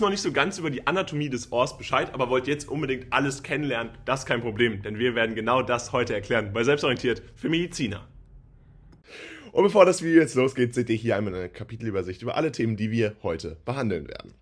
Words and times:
noch 0.00 0.10
nicht 0.10 0.22
so 0.22 0.32
ganz 0.32 0.58
über 0.58 0.70
die 0.70 0.86
Anatomie 0.86 1.28
des 1.28 1.52
Ohrs 1.52 1.76
Bescheid, 1.76 2.12
aber 2.14 2.28
wollt 2.28 2.46
jetzt 2.46 2.68
unbedingt 2.68 3.12
alles 3.12 3.42
kennenlernen, 3.42 3.92
das 4.04 4.20
ist 4.20 4.26
kein 4.26 4.40
Problem, 4.40 4.82
denn 4.82 4.98
wir 4.98 5.14
werden 5.14 5.34
genau 5.34 5.62
das 5.62 5.92
heute 5.92 6.14
erklären 6.14 6.52
bei 6.52 6.64
Selbstorientiert 6.64 7.22
für 7.34 7.48
Mediziner. 7.48 8.06
Und 9.52 9.62
bevor 9.62 9.86
das 9.86 10.02
Video 10.02 10.20
jetzt 10.20 10.34
losgeht, 10.34 10.74
seht 10.74 10.90
ihr 10.90 10.96
hier 10.96 11.16
einmal 11.16 11.34
eine 11.34 11.48
Kapitelübersicht 11.48 12.22
über 12.22 12.36
alle 12.36 12.50
Themen, 12.50 12.76
die 12.76 12.90
wir 12.90 13.14
heute 13.22 13.56
behandeln 13.64 14.08
werden. 14.08 14.34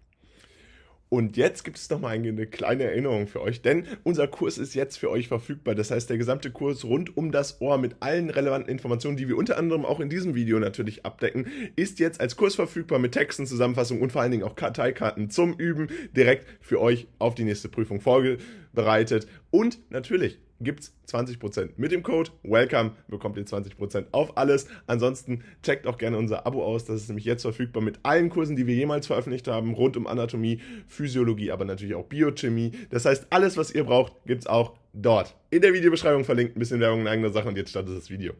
Und 1.12 1.36
jetzt 1.36 1.62
gibt 1.64 1.76
es 1.76 1.90
noch 1.90 2.00
mal 2.00 2.08
eine 2.08 2.46
kleine 2.46 2.84
Erinnerung 2.84 3.26
für 3.26 3.42
euch, 3.42 3.60
denn 3.60 3.86
unser 4.02 4.26
Kurs 4.28 4.56
ist 4.56 4.74
jetzt 4.74 4.96
für 4.96 5.10
euch 5.10 5.28
verfügbar. 5.28 5.74
Das 5.74 5.90
heißt, 5.90 6.08
der 6.08 6.16
gesamte 6.16 6.50
Kurs 6.50 6.86
rund 6.86 7.18
um 7.18 7.32
das 7.32 7.60
Ohr 7.60 7.76
mit 7.76 7.96
allen 8.00 8.30
relevanten 8.30 8.72
Informationen, 8.72 9.18
die 9.18 9.28
wir 9.28 9.36
unter 9.36 9.58
anderem 9.58 9.84
auch 9.84 10.00
in 10.00 10.08
diesem 10.08 10.34
Video 10.34 10.58
natürlich 10.58 11.04
abdecken, 11.04 11.48
ist 11.76 11.98
jetzt 11.98 12.18
als 12.18 12.36
Kurs 12.36 12.54
verfügbar 12.54 12.98
mit 12.98 13.12
Texten, 13.12 13.46
Zusammenfassungen 13.46 14.02
und 14.02 14.10
vor 14.10 14.22
allen 14.22 14.30
Dingen 14.30 14.44
auch 14.44 14.56
Karteikarten 14.56 15.28
zum 15.28 15.52
Üben 15.52 15.88
direkt 16.16 16.46
für 16.62 16.80
euch 16.80 17.06
auf 17.18 17.34
die 17.34 17.44
nächste 17.44 17.68
Prüfung 17.68 18.00
vorbereitet. 18.00 19.26
Und 19.50 19.80
natürlich 19.90 20.38
gibt 20.62 20.80
es 20.80 20.94
20%. 21.08 21.70
Mit 21.76 21.92
dem 21.92 22.02
Code 22.02 22.30
WELCOME 22.42 22.92
bekommt 23.08 23.36
ihr 23.36 23.44
20% 23.44 24.06
auf 24.12 24.36
alles. 24.36 24.66
Ansonsten 24.86 25.42
checkt 25.62 25.86
auch 25.86 25.98
gerne 25.98 26.18
unser 26.18 26.46
Abo 26.46 26.64
aus. 26.64 26.84
Das 26.84 27.00
ist 27.00 27.08
nämlich 27.08 27.24
jetzt 27.24 27.42
verfügbar 27.42 27.82
mit 27.82 28.00
allen 28.02 28.30
Kursen, 28.30 28.56
die 28.56 28.66
wir 28.66 28.74
jemals 28.74 29.06
veröffentlicht 29.06 29.48
haben, 29.48 29.74
rund 29.74 29.96
um 29.96 30.06
Anatomie, 30.06 30.60
Physiologie, 30.86 31.50
aber 31.50 31.64
natürlich 31.64 31.94
auch 31.94 32.06
Biochemie. 32.06 32.72
Das 32.90 33.04
heißt, 33.04 33.26
alles, 33.30 33.56
was 33.56 33.74
ihr 33.74 33.84
braucht, 33.84 34.12
gibt 34.26 34.42
es 34.42 34.46
auch 34.46 34.74
dort. 34.92 35.34
In 35.50 35.62
der 35.62 35.72
Videobeschreibung 35.72 36.24
verlinkt 36.24 36.56
ein 36.56 36.58
bisschen 36.58 36.80
Werbung 36.80 37.00
in 37.00 37.08
eigener 37.08 37.30
Sache 37.30 37.48
und 37.48 37.56
jetzt 37.56 37.70
startet 37.70 37.96
das 37.96 38.10
Video. 38.10 38.34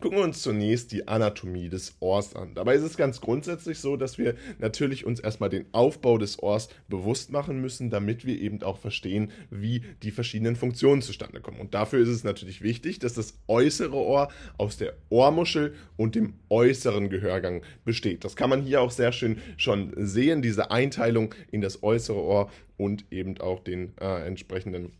Gucken 0.00 0.18
wir 0.18 0.24
uns 0.24 0.42
zunächst 0.42 0.92
die 0.92 1.08
Anatomie 1.08 1.68
des 1.68 1.96
Ohrs 2.00 2.34
an. 2.34 2.54
Dabei 2.54 2.74
ist 2.74 2.82
es 2.82 2.96
ganz 2.96 3.20
grundsätzlich 3.20 3.78
so, 3.78 3.96
dass 3.96 4.18
wir 4.18 4.34
natürlich 4.58 5.04
uns 5.04 5.20
erstmal 5.20 5.50
den 5.50 5.66
Aufbau 5.72 6.18
des 6.18 6.42
Ohrs 6.42 6.68
bewusst 6.88 7.30
machen 7.30 7.60
müssen, 7.60 7.90
damit 7.90 8.24
wir 8.24 8.40
eben 8.40 8.62
auch 8.62 8.78
verstehen, 8.78 9.30
wie 9.50 9.82
die 10.02 10.10
verschiedenen 10.10 10.56
Funktionen 10.56 11.02
zustande 11.02 11.40
kommen. 11.40 11.60
Und 11.60 11.74
dafür 11.74 12.00
ist 12.00 12.08
es 12.08 12.24
natürlich 12.24 12.62
wichtig, 12.62 12.98
dass 12.98 13.14
das 13.14 13.34
äußere 13.48 13.96
Ohr 13.96 14.28
aus 14.58 14.76
der 14.76 14.94
Ohrmuschel 15.10 15.74
und 15.96 16.14
dem 16.14 16.34
äußeren 16.48 17.08
Gehörgang 17.08 17.62
besteht. 17.84 18.24
Das 18.24 18.36
kann 18.36 18.50
man 18.50 18.62
hier 18.62 18.80
auch 18.80 18.90
sehr 18.90 19.12
schön 19.12 19.38
schon 19.56 19.92
sehen, 19.96 20.42
diese 20.42 20.70
Einteilung 20.70 21.34
in 21.50 21.60
das 21.60 21.82
äußere 21.82 22.20
Ohr 22.20 22.50
und 22.76 23.04
eben 23.10 23.40
auch 23.40 23.60
den 23.60 23.96
äh, 24.00 24.26
entsprechenden 24.26 24.92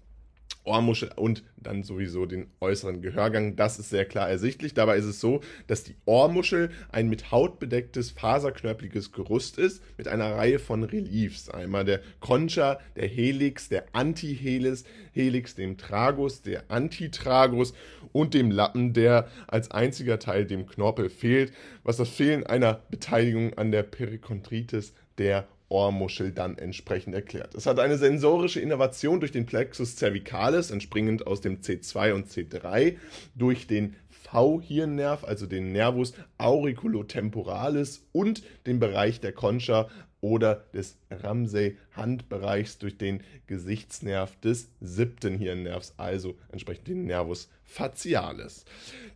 Ohrmuschel 0.65 1.11
und 1.17 1.45
dann 1.57 1.83
sowieso 1.83 2.27
den 2.27 2.49
äußeren 2.61 3.03
Gehörgang. 3.03 3.57
Das 3.57 3.79
ist 3.79 3.91
sehr 3.91 4.05
klar 4.05 4.29
ersichtlich. 4.29 4.75
Dabei 4.75 4.97
ist 4.97 5.05
es 5.05 5.21
so, 5.21 5.41
dass 5.67 5.85
die 5.85 5.97
Ohrmuschel 6.05 6.71
ein 6.91 7.09
mit 7.09 7.31
Haut 7.31 7.59
bedecktes, 7.59 8.11
faserknörpliges 8.11 9.13
Gerüst 9.13 9.59
ist 9.59 9.83
mit 9.97 10.09
einer 10.09 10.35
Reihe 10.35 10.59
von 10.59 10.85
Reliefs. 10.85 11.49
Einmal 11.49 11.85
der 11.85 12.01
Concha, 12.21 12.79
der 12.97 13.09
Helix, 13.09 13.69
der 13.69 13.85
Antihelix, 13.93 14.85
Helix, 15.13 15.55
dem 15.55 15.77
Tragus, 15.77 16.43
der 16.43 16.65
Antitragus 16.69 17.75
und 18.13 18.35
dem 18.35 18.51
Lappen, 18.51 18.93
der 18.93 19.29
als 19.47 19.71
einziger 19.71 20.19
Teil 20.19 20.47
dem 20.47 20.67
Knorpel 20.67 21.11
fehlt, 21.11 21.53
was 21.83 21.97
das 21.97 22.09
Fehlen 22.09 22.45
einer 22.45 22.81
Beteiligung 22.91 23.55
an 23.55 23.71
der 23.71 23.83
Perikontritis 23.83 24.95
der 25.19 25.47
Ohrmuschel 25.69 26.33
dann 26.33 26.59
entsprechend 26.59 27.15
erklärt. 27.15 27.55
Es 27.55 27.67
hat 27.67 27.79
eine 27.79 27.99
sensorische 27.99 28.61
Innovation 28.61 29.21
durch 29.21 29.33
den 29.33 29.47
Plexus 29.47 29.97
cervicalis, 29.97 30.71
entspringend 30.71 31.27
aus 31.27 31.41
dem 31.41 31.61
C2 31.61 32.13
und 32.13 32.29
C3, 32.29 32.97
durch 33.35 33.67
den 33.67 33.97
V-Hirnnerv, 34.09 35.25
also 35.25 35.47
den 35.47 35.73
Nervus 35.73 36.15
auriculotemporalis 36.39 38.07
und 38.13 38.43
den 38.67 38.79
Bereich 38.79 39.21
der 39.21 39.33
Concha 39.33 39.89
oder 40.25 40.65
des 40.73 40.97
Ramsey-Handbereichs 41.11 42.79
durch 42.79 42.97
den 42.97 43.23
Gesichtsnerv 43.47 44.35
des 44.41 44.71
siebten 44.81 45.37
Hirnnervs, 45.37 45.93
also 45.99 46.35
entsprechend 46.51 46.89
den 46.89 47.05
Nervus 47.05 47.51
facialis. 47.63 48.65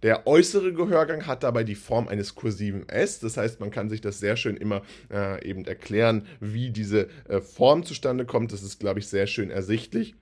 Der 0.02 0.26
äußere 0.26 0.74
Gehörgang 0.74 1.26
hat 1.26 1.44
dabei 1.44 1.64
die 1.64 1.76
Form 1.76 2.08
eines 2.08 2.34
kursiven 2.34 2.86
S, 2.90 3.20
das 3.20 3.38
heißt, 3.38 3.58
man 3.58 3.70
kann 3.70 3.88
sich 3.88 4.02
das 4.02 4.20
sehr 4.20 4.36
schön 4.36 4.58
immer 4.58 4.82
äh, 5.10 5.42
eben 5.48 5.64
erklären, 5.64 6.26
wie 6.40 6.68
diese 6.68 7.08
äh, 7.26 7.40
Form 7.40 7.84
zustande 7.84 8.26
kommt. 8.26 8.52
Das 8.52 8.62
ist, 8.62 8.78
glaube 8.78 8.98
ich, 8.98 9.08
sehr 9.08 9.26
schön 9.26 9.50
ersichtlich 9.50 10.14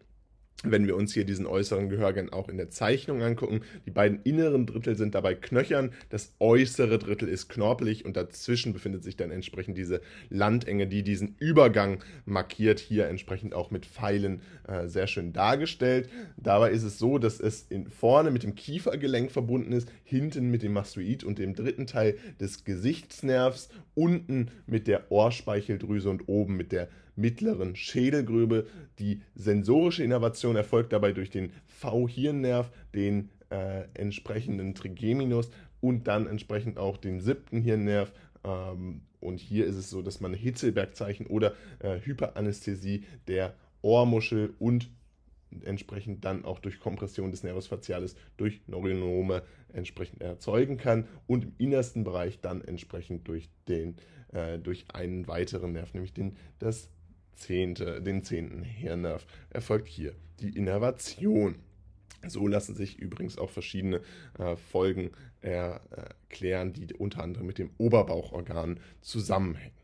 wenn 0.65 0.87
wir 0.87 0.97
uns 0.97 1.13
hier 1.13 1.25
diesen 1.25 1.47
äußeren 1.47 1.89
Gehörgang 1.89 2.31
auch 2.31 2.49
in 2.49 2.57
der 2.57 2.71
Zeichnung 2.71 3.23
angucken, 3.23 3.61
die 3.85 3.91
beiden 3.91 4.21
inneren 4.25 4.67
Drittel 4.67 4.97
sind 4.97 5.15
dabei 5.15 5.35
knöchern, 5.35 5.91
das 6.09 6.33
äußere 6.41 6.99
Drittel 6.99 7.29
ist 7.29 7.49
knorpelig 7.49 8.05
und 8.05 8.17
dazwischen 8.17 8.73
befindet 8.73 9.05
sich 9.05 9.17
dann 9.17 9.31
entsprechend 9.31 9.77
diese 9.77 10.01
Landenge, 10.31 10.87
die 10.87 11.03
diesen 11.03 11.37
Übergang 11.39 12.03
markiert, 12.25 12.81
hier 12.81 13.07
entsprechend 13.07 13.55
auch 13.55 13.71
mit 13.71 13.87
Pfeilen 13.87 14.41
äh, 14.67 14.87
sehr 14.87 15.07
schön 15.07 15.33
dargestellt. 15.33 16.09
Dabei 16.37 16.71
ist 16.71 16.85
es 16.85 16.99
so, 16.99 17.19
dass 17.19 17.39
es 17.39 17.67
in, 17.69 17.89
vorne 17.91 18.31
mit 18.31 18.43
dem 18.43 18.55
Kiefergelenk 18.55 19.33
verbunden 19.33 19.73
ist, 19.73 19.89
hinten 20.05 20.51
mit 20.51 20.63
dem 20.63 20.73
Mastoid 20.73 21.23
und 21.23 21.39
dem 21.39 21.55
dritten 21.55 21.87
Teil 21.87 22.17
des 22.41 22.65
Gesichtsnervs, 22.65 23.69
unten 23.95 24.51
mit 24.67 24.87
der 24.87 25.11
Ohrspeicheldrüse 25.11 26.11
und 26.11 26.29
oben 26.29 26.57
mit 26.57 26.73
der 26.73 26.89
mittleren 27.17 27.75
Schädelgröbe. 27.77 28.67
Die 28.99 29.23
sensorische 29.35 30.05
Innervation 30.05 30.57
erfolgt 30.57 30.93
dabei 30.93 31.13
durch 31.13 31.31
den 31.31 31.53
V-Hirnnerv, 31.67 32.71
den 32.95 33.31
äh, 33.51 33.85
entsprechenden 33.95 34.75
Trigeminus 34.75 35.51
und 35.81 36.07
dann 36.07 36.27
entsprechend 36.27 36.79
auch 36.79 36.97
den 36.97 37.21
siebten 37.21 37.61
Hirnnerv. 37.61 38.13
Ähm, 38.45 39.03
und 39.21 39.41
hier 39.41 39.67
ist 39.67 39.77
es 39.77 39.91
so, 39.91 40.03
dass 40.03 40.21
man 40.21 40.35
Hitzelbergzeichen 40.35 41.27
oder 41.27 41.55
äh, 41.81 41.99
Hyperanästhesie 42.01 43.05
der 43.27 43.55
Ohrmuschel 43.83 44.55
und 44.59 44.91
entsprechend 45.63 46.25
dann 46.25 46.45
auch 46.45 46.59
durch 46.59 46.81
Kompression 46.81 47.31
des 47.31 47.43
Nervus 47.43 47.69
facialis 47.69 48.17
durch 48.37 48.61
Neuronome 48.67 49.43
entsprechend 49.73 50.23
erzeugen 50.23 50.77
kann 50.77 51.07
und 51.27 51.45
im 51.45 51.53
innersten 51.59 52.05
Bereich 52.05 52.41
dann 52.41 52.63
entsprechend 52.63 53.27
durch 53.29 53.49
den 53.69 53.97
äh, 54.33 54.59
durch 54.59 54.85
einen 54.93 55.29
weiteren 55.29 55.73
Nerv, 55.73 55.95
nämlich 55.95 56.13
den, 56.13 56.37
das 56.59 56.91
zehnte, 57.37 58.03
den 58.03 58.25
zehnten 58.25 58.63
Hirnnerv, 58.63 59.27
erfolgt 59.51 59.89
hier 59.89 60.15
die 60.41 60.51
Innervation. 60.51 61.57
So 62.27 62.49
lassen 62.49 62.75
sich 62.75 62.99
übrigens 62.99 63.39
auch 63.39 63.51
verschiedene 63.51 64.01
äh, 64.39 64.57
Folgen 64.57 65.11
erklären, 65.43 66.73
die 66.73 66.93
unter 66.95 67.23
anderem 67.23 67.47
mit 67.47 67.59
dem 67.59 67.71
Oberbauchorgan 67.79 68.81
zusammenhängen. 69.01 69.77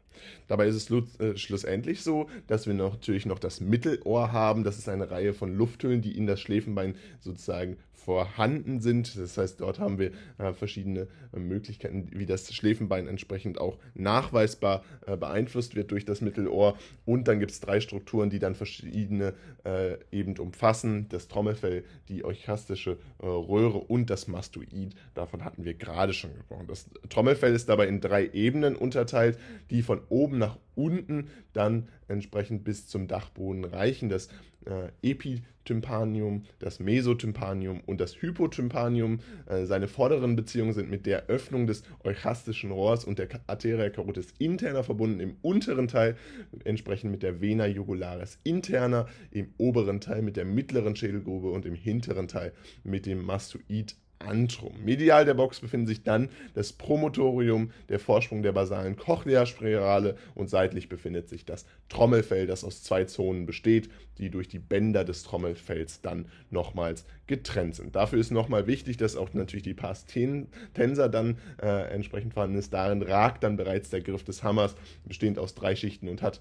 Dabei 0.49 0.67
ist 0.67 0.91
es 0.91 1.21
äh, 1.21 1.37
schlussendlich 1.37 2.03
so, 2.03 2.29
dass 2.47 2.67
wir 2.67 2.75
noch, 2.75 2.93
natürlich 2.93 3.27
noch 3.27 3.39
das 3.39 3.61
Mittelohr 3.61 4.33
haben. 4.33 4.65
Das 4.65 4.79
ist 4.79 4.89
eine 4.89 5.11
Reihe 5.11 5.35
von 5.35 5.55
Lufthüllen, 5.55 6.03
die 6.03 6.17
in 6.17 6.27
das 6.27 6.41
Schläfenbein 6.41 6.97
sozusagen 7.21 7.77
vorhanden 8.05 8.81
sind. 8.81 9.17
Das 9.17 9.39
heißt, 9.39 9.61
dort 9.61 9.79
haben 9.79 9.99
wir 9.99 10.11
äh, 10.39 10.53
verschiedene 10.53 11.07
äh, 11.33 11.39
Möglichkeiten, 11.39 12.09
wie 12.13 12.27
das 12.27 12.53
Schläfenbein 12.53 13.07
entsprechend 13.07 13.59
auch 13.59 13.79
nachweisbar 13.95 14.85
äh, 15.07 15.17
beeinflusst 15.17 15.75
wird 15.75 15.91
durch 15.91 16.05
das 16.05 16.21
Mittelohr. 16.21 16.77
Und 17.05 17.29
dann 17.29 17.39
gibt 17.39 17.53
es 17.53 17.61
drei 17.61 17.81
Strukturen, 17.81 18.31
die 18.31 18.39
dann 18.39 18.55
verschiedene 18.55 19.35
äh, 19.65 19.97
eben 20.11 20.37
umfassen. 20.39 21.07
Das 21.11 21.29
Trommelfell, 21.29 21.85
die 22.09 22.25
euchastische 22.25 22.99
äh, 23.21 23.27
Röhre 23.27 23.79
und 23.79 24.11
das 24.11 24.27
Mastoid. 24.27 24.95
Davon 25.15 25.45
hatten 25.45 25.65
wir 25.65 25.75
gerade 25.75 26.13
schon 26.13 26.35
gesprochen. 26.35 26.67
Das 26.67 26.87
Trommelfell 27.09 27.55
ist 27.55 27.69
dabei 27.69 27.87
in 27.87 28.01
drei 28.01 28.29
Ebenen 28.33 28.77
unterteilt, 28.77 29.39
die 29.71 29.83
von 29.83 30.01
oben 30.09 30.39
nach 30.39 30.59
unten 30.75 31.29
dann 31.53 31.89
entsprechend 32.09 32.65
bis 32.65 32.87
zum 32.87 33.07
Dachboden 33.07 33.65
reichen. 33.65 34.09
Das 34.09 34.29
äh, 34.67 34.91
Epitympanium, 35.03 36.45
das 36.59 36.81
Mesotympanium 36.81 37.81
und 37.87 38.01
das 38.01 38.21
Hypotympanium. 38.21 39.21
Äh, 39.47 39.67
seine 39.67 39.89
vorderen 39.89 40.37
Beziehungen 40.37 40.73
sind 40.73 40.91
mit 40.91 41.07
der 41.07 41.27
Öffnung 41.27 41.67
des 41.67 41.83
euchastischen 42.05 42.71
Rohrs 42.71 43.05
und 43.05 43.19
der 43.19 43.29
Arteria 43.47 43.91
carotis 43.91 44.35
interna 44.39 44.83
verbunden. 44.83 45.21
Im 45.21 45.37
unteren 45.43 45.89
Teil 45.89 46.17
entsprechend 46.65 47.11
mit 47.11 47.23
der 47.23 47.41
Vena 47.41 47.67
jugularis 47.67 48.39
interna, 48.45 49.07
im 49.31 49.53
oberen 49.59 50.01
Teil 50.01 50.23
mit 50.23 50.37
der 50.37 50.45
mittleren 50.45 50.97
Schädelgrube 50.97 51.51
und 51.51 51.67
im 51.67 51.75
hinteren 51.75 52.29
Teil 52.29 52.53
mit 52.85 53.07
dem 53.07 53.25
Mastoid 53.25 53.97
Antrum. 54.27 54.73
Medial 54.85 55.25
der 55.25 55.35
Box 55.35 55.61
befindet 55.61 55.89
sich 55.89 56.03
dann 56.03 56.29
das 56.55 56.73
Promotorium, 56.73 57.71
der 57.89 57.99
Vorsprung 57.99 58.43
der 58.43 58.53
basalen 58.53 58.97
Cochlea-Spirale 58.97 60.17
und 60.35 60.51
seitlich 60.51 60.89
befindet 60.89 61.29
sich 61.29 61.45
das 61.45 61.67
Trommelfell, 61.89 62.47
das 62.47 62.65
aus 62.65 62.83
zwei 62.83 63.05
Zonen 63.05 63.47
besteht, 63.47 63.91
die 64.19 64.31
durch 64.31 64.49
die 64.49 64.59
Bänder 64.59 65.05
des 65.05 65.23
Trommelfells 65.23 66.01
dann 66.01 66.27
nochmals 66.51 67.05
getrennt 67.27 67.77
sind. 67.77 67.97
Dafür 67.97 68.19
ist 68.19 68.31
nochmal 68.31 68.67
wichtig, 68.67 68.97
dass 68.97 69.17
auch 69.17 69.33
natürlich 69.33 69.63
die 69.63 69.75
Pars 69.75 70.07
tensa 70.07 71.09
dann 71.09 71.39
äh, 71.61 71.93
entsprechend 71.93 72.35
vorhanden 72.35 72.59
ist. 72.59 72.73
Darin 72.73 73.03
ragt 73.03 73.43
dann 73.45 73.57
bereits 73.57 73.91
der 73.91 74.01
Griff 74.01 74.25
des 74.25 74.43
Hammers, 74.43 74.75
bestehend 75.05 75.39
aus 75.39 75.55
drei 75.55 75.75
Schichten 75.77 76.09
und 76.09 76.23
hat 76.23 76.41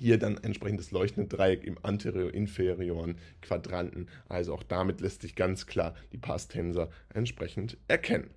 hier 0.00 0.18
dann 0.18 0.38
entsprechend 0.38 0.80
das 0.80 0.90
leuchtende 0.90 1.34
Dreieck 1.34 1.64
im 1.64 1.78
anterior-inferioren 1.82 3.16
Quadranten. 3.42 4.08
Also 4.28 4.54
auch 4.54 4.62
damit 4.62 5.00
lässt 5.00 5.22
sich 5.22 5.34
ganz 5.34 5.66
klar 5.66 5.94
die 6.12 6.18
Pars 6.18 6.48
Tensor 6.48 6.90
entsprechend 7.12 7.76
erkennen. 7.88 8.30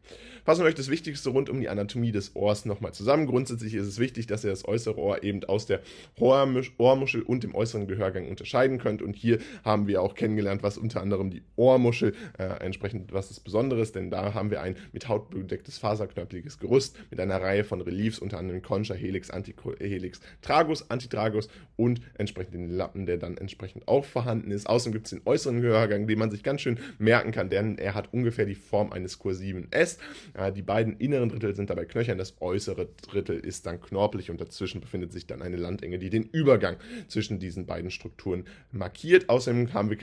Fassen 0.46 0.62
wir 0.62 0.68
euch 0.68 0.76
das 0.76 0.90
Wichtigste 0.90 1.30
rund 1.30 1.50
um 1.50 1.60
die 1.60 1.70
Anatomie 1.70 2.12
des 2.12 2.36
Ohrs 2.36 2.66
nochmal 2.66 2.94
zusammen. 2.94 3.28
Grundsätzlich 3.28 3.74
ist 3.74 3.88
es 3.88 4.00
wichtig, 4.00 4.28
dass 4.28 4.44
ihr 4.44 4.50
das 4.50 4.66
äußere 4.66 4.98
Ohr 4.98 5.24
eben 5.24 5.44
aus 5.44 5.66
der 5.66 5.82
Ohrmuschel 6.18 7.22
und 7.22 7.44
dem 7.44 7.54
äußeren 7.54 7.88
Gehörgang 7.88 8.28
unterscheiden 8.28 8.78
könnt. 8.78 9.02
Und 9.02 9.16
hier 9.16 9.40
haben 9.64 9.88
wir 9.88 10.02
auch 10.02 10.16
kennengelernt, 10.16 10.64
was 10.64 10.78
unter 10.78 11.02
anderem 11.02 11.30
die 11.30 11.44
Ohrmuschel 11.56 12.14
äh, 12.38 12.44
entsprechend 12.64 13.14
was 13.14 13.30
ist, 13.30 13.96
denn 13.96 14.10
da 14.10 14.34
haben 14.34 14.52
wir 14.52 14.62
ein 14.62 14.76
mit 14.92 15.08
Haut 15.08 15.30
bedecktes 15.30 15.78
faserknöpfliges 15.78 16.60
Gerüst 16.60 16.98
mit 17.10 17.20
einer 17.20 17.42
Reihe 17.42 17.64
von 17.64 17.82
Reliefs, 17.82 18.20
unter 18.20 18.38
anderem 18.38 18.62
Concha, 18.62 18.94
Helix, 18.94 19.30
Antihelix, 19.30 20.22
Tragus, 20.42 20.90
Antitragus 20.90 21.49
und 21.76 22.02
entsprechend 22.18 22.54
den 22.54 22.70
Lappen, 22.70 23.06
der 23.06 23.18
dann 23.18 23.38
entsprechend 23.38 23.88
auch 23.88 24.06
vorhanden 24.06 24.52
ist. 24.52 24.68
Außerdem 24.68 24.94
gibt 24.94 25.06
es 25.06 25.12
den 25.12 25.22
äußeren 25.26 25.62
Gehörgang, 25.62 26.08
den 26.08 26.20
man 26.20 26.32
sich 26.32 26.44
ganz 26.44 26.62
schön 26.62 26.80
merken 26.98 27.32
kann, 27.32 27.50
denn 27.50 27.78
er 27.78 27.94
hat 27.94 28.14
ungefähr 28.14 28.46
die 28.46 28.56
Form 28.56 28.92
eines 28.92 29.20
kursiven 29.20 29.72
S. 29.72 29.98
Äh, 30.34 30.52
die 30.52 30.62
beiden 30.62 30.98
inneren 30.98 31.30
Drittel 31.30 31.56
sind 31.56 31.70
dabei 31.70 31.86
knöchern, 31.86 32.18
das 32.18 32.36
äußere 32.42 32.90
Drittel 33.02 33.40
ist 33.40 33.66
dann 33.66 33.82
knorpelig 33.82 34.30
und 34.30 34.42
dazwischen 34.42 34.82
befindet 34.82 35.14
sich 35.14 35.26
dann 35.28 35.42
eine 35.42 35.58
Landenge, 35.58 36.00
die 36.00 36.10
den 36.10 36.24
Übergang 36.24 36.78
zwischen 37.08 37.40
diesen 37.40 37.66
beiden 37.66 37.92
Strukturen 37.92 38.46
markiert. 38.72 39.30
Außerdem 39.30 39.74
haben 39.74 39.90
wir 39.90 39.98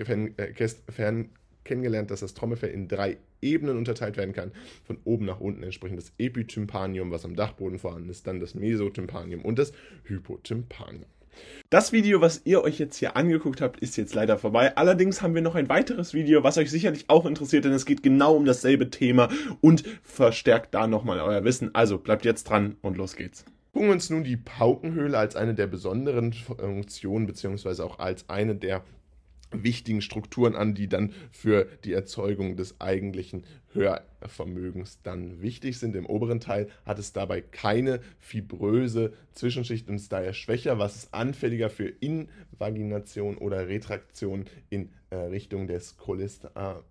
fern, 0.88 1.30
kennengelernt, 1.66 2.10
dass 2.10 2.20
das 2.20 2.32
Trommelfell 2.32 2.70
in 2.70 2.88
drei 2.88 3.18
Ebenen 3.42 3.76
unterteilt 3.76 4.16
werden 4.16 4.32
kann. 4.32 4.52
Von 4.84 4.98
oben 5.04 5.26
nach 5.26 5.40
unten 5.40 5.62
entsprechend 5.62 5.98
das 5.98 6.12
Epitympanium, 6.16 7.10
was 7.10 7.26
am 7.26 7.36
Dachboden 7.36 7.78
vorhanden 7.78 8.08
ist, 8.08 8.26
dann 8.26 8.40
das 8.40 8.54
Mesotympanium 8.54 9.44
und 9.44 9.58
das 9.58 9.72
Hypotympanium. 10.04 11.10
Das 11.70 11.92
Video, 11.92 12.20
was 12.20 12.42
ihr 12.44 12.62
euch 12.62 12.78
jetzt 12.78 12.96
hier 12.96 13.16
angeguckt 13.16 13.60
habt, 13.60 13.80
ist 13.80 13.96
jetzt 13.96 14.14
leider 14.14 14.38
vorbei. 14.38 14.76
Allerdings 14.76 15.22
haben 15.22 15.34
wir 15.34 15.42
noch 15.42 15.54
ein 15.54 15.68
weiteres 15.68 16.14
Video, 16.14 16.44
was 16.44 16.58
euch 16.58 16.70
sicherlich 16.70 17.06
auch 17.08 17.26
interessiert, 17.26 17.64
denn 17.64 17.72
es 17.72 17.86
geht 17.86 18.02
genau 18.02 18.36
um 18.36 18.44
dasselbe 18.44 18.90
Thema 18.90 19.28
und 19.60 19.82
verstärkt 20.02 20.74
da 20.74 20.86
nochmal 20.86 21.20
euer 21.20 21.44
Wissen. 21.44 21.74
Also 21.74 21.98
bleibt 21.98 22.24
jetzt 22.24 22.44
dran 22.44 22.76
und 22.82 22.96
los 22.96 23.16
geht's. 23.16 23.44
Gucken 23.72 23.88
wir 23.88 23.94
uns 23.94 24.08
nun 24.08 24.24
die 24.24 24.38
Paukenhöhle 24.38 25.18
als 25.18 25.36
eine 25.36 25.54
der 25.54 25.66
besonderen 25.66 26.32
Funktionen 26.32 27.26
beziehungsweise 27.26 27.84
auch 27.84 27.98
als 27.98 28.28
eine 28.30 28.54
der 28.54 28.82
wichtigen 29.62 30.00
Strukturen 30.00 30.54
an, 30.54 30.74
die 30.74 30.88
dann 30.88 31.12
für 31.30 31.66
die 31.84 31.92
Erzeugung 31.92 32.56
des 32.56 32.80
eigentlichen 32.80 33.44
Hörvermögens 33.72 35.02
dann 35.02 35.42
wichtig 35.42 35.78
sind. 35.78 35.94
Im 35.96 36.06
oberen 36.06 36.40
Teil 36.40 36.68
hat 36.84 36.98
es 36.98 37.12
dabei 37.12 37.40
keine 37.40 38.00
fibröse 38.18 39.12
Zwischenschicht 39.32 39.88
und 39.88 39.96
ist 39.96 40.12
daher 40.12 40.32
schwächer, 40.32 40.78
was 40.78 40.96
es 40.96 41.12
anfälliger 41.12 41.70
für 41.70 41.88
Invagination 41.88 43.36
oder 43.36 43.68
Retraktion 43.68 44.46
in 44.70 44.90
äh, 45.10 45.16
Richtung 45.16 45.66
des 45.66 45.96
Cholester 45.96 46.84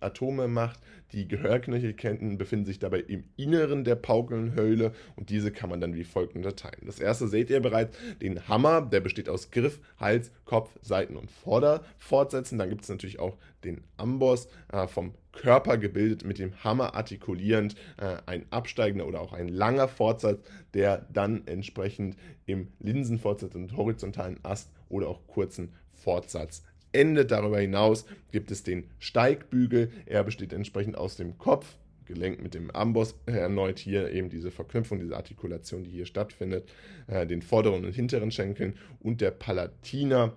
Atome 0.00 0.48
macht. 0.48 0.80
Die 1.12 1.28
Gehörknöchelketten 1.28 2.38
befinden 2.38 2.64
sich 2.64 2.78
dabei 2.78 3.00
im 3.00 3.24
Inneren 3.36 3.84
der 3.84 3.96
Paukenhöhle 3.96 4.92
und 5.14 5.28
diese 5.28 5.52
kann 5.52 5.68
man 5.68 5.80
dann 5.80 5.94
wie 5.94 6.04
folgt 6.04 6.34
unterteilen. 6.34 6.86
Das 6.86 7.00
erste 7.00 7.28
seht 7.28 7.50
ihr 7.50 7.60
bereits, 7.60 7.96
den 8.22 8.48
Hammer, 8.48 8.80
der 8.80 9.00
besteht 9.00 9.28
aus 9.28 9.50
Griff, 9.50 9.80
Hals, 9.98 10.32
Kopf, 10.46 10.70
Seiten 10.80 11.16
und 11.16 11.30
Vorderfortsätzen. 11.30 12.58
Dann 12.58 12.70
gibt 12.70 12.82
es 12.82 12.88
natürlich 12.88 13.18
auch 13.18 13.36
den 13.64 13.82
Amboss 13.98 14.48
äh, 14.72 14.86
vom 14.86 15.14
Körper 15.32 15.78
gebildet, 15.78 16.24
mit 16.24 16.38
dem 16.38 16.64
Hammer 16.64 16.94
artikulierend, 16.94 17.74
äh, 17.98 18.16
ein 18.26 18.46
absteigender 18.50 19.06
oder 19.06 19.20
auch 19.20 19.32
ein 19.32 19.48
langer 19.48 19.88
Fortsatz, 19.88 20.40
der 20.74 21.06
dann 21.12 21.46
entsprechend 21.46 22.16
im 22.46 22.68
Linsenfortsatz 22.80 23.54
und 23.54 23.76
horizontalen 23.76 24.38
Ast 24.42 24.70
oder 24.88 25.08
auch 25.08 25.26
kurzen 25.26 25.72
Fortsatz 25.92 26.62
endet. 26.92 27.30
Darüber 27.30 27.58
hinaus 27.58 28.04
gibt 28.30 28.50
es 28.50 28.62
den 28.62 28.84
Steigbügel. 28.98 29.90
Er 30.06 30.24
besteht 30.24 30.52
entsprechend 30.52 30.96
aus 30.96 31.16
dem 31.16 31.38
Kopf, 31.38 31.76
gelenkt 32.06 32.42
mit 32.42 32.54
dem 32.54 32.70
Amboss, 32.70 33.14
erneut 33.26 33.78
hier 33.78 34.10
eben 34.10 34.28
diese 34.28 34.50
Verknüpfung, 34.50 35.00
diese 35.00 35.16
Artikulation, 35.16 35.84
die 35.84 35.90
hier 35.90 36.06
stattfindet, 36.06 36.70
äh, 37.06 37.26
den 37.26 37.42
vorderen 37.42 37.84
und 37.84 37.92
hinteren 37.92 38.30
Schenkeln 38.30 38.74
und 39.00 39.20
der 39.20 39.30
Palatina, 39.30 40.36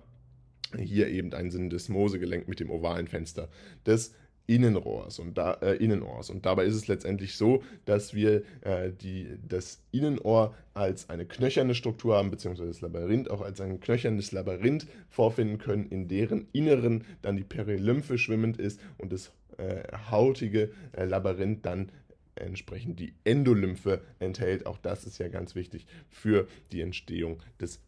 hier 0.76 1.08
eben 1.08 1.32
ein 1.32 1.50
Syndesmosegelenk 1.50 2.48
mit 2.48 2.60
dem 2.60 2.70
ovalen 2.70 3.06
Fenster 3.06 3.48
des 3.86 4.14
Innenrohrs 4.46 5.18
und 5.18 5.36
da, 5.36 5.54
äh, 5.54 5.76
Innenohrs. 5.76 6.30
Und 6.30 6.46
dabei 6.46 6.64
ist 6.64 6.74
es 6.74 6.88
letztendlich 6.88 7.36
so, 7.36 7.62
dass 7.84 8.14
wir 8.14 8.42
äh, 8.62 8.92
die, 8.92 9.28
das 9.46 9.80
Innenohr 9.92 10.54
als 10.74 11.10
eine 11.10 11.26
knöcherne 11.26 11.74
Struktur 11.74 12.16
haben, 12.16 12.30
beziehungsweise 12.30 12.70
das 12.70 12.80
Labyrinth 12.80 13.30
auch 13.30 13.40
als 13.40 13.60
ein 13.60 13.80
knöchernes 13.80 14.32
Labyrinth 14.32 14.86
vorfinden 15.08 15.58
können, 15.58 15.86
in 15.88 16.08
deren 16.08 16.46
Inneren 16.52 17.04
dann 17.22 17.36
die 17.36 17.44
Perilymphe 17.44 18.18
schwimmend 18.18 18.58
ist 18.58 18.80
und 18.98 19.12
das 19.12 19.32
äh, 19.58 19.82
hautige 20.10 20.70
äh, 20.92 21.04
Labyrinth 21.04 21.64
dann 21.64 21.90
entsprechend 22.34 23.00
die 23.00 23.14
Endolymphe 23.24 24.02
enthält. 24.18 24.66
Auch 24.66 24.78
das 24.78 25.04
ist 25.04 25.18
ja 25.18 25.28
ganz 25.28 25.54
wichtig 25.54 25.86
für 26.08 26.46
die 26.72 26.82
Entstehung 26.82 27.42
des 27.60 27.80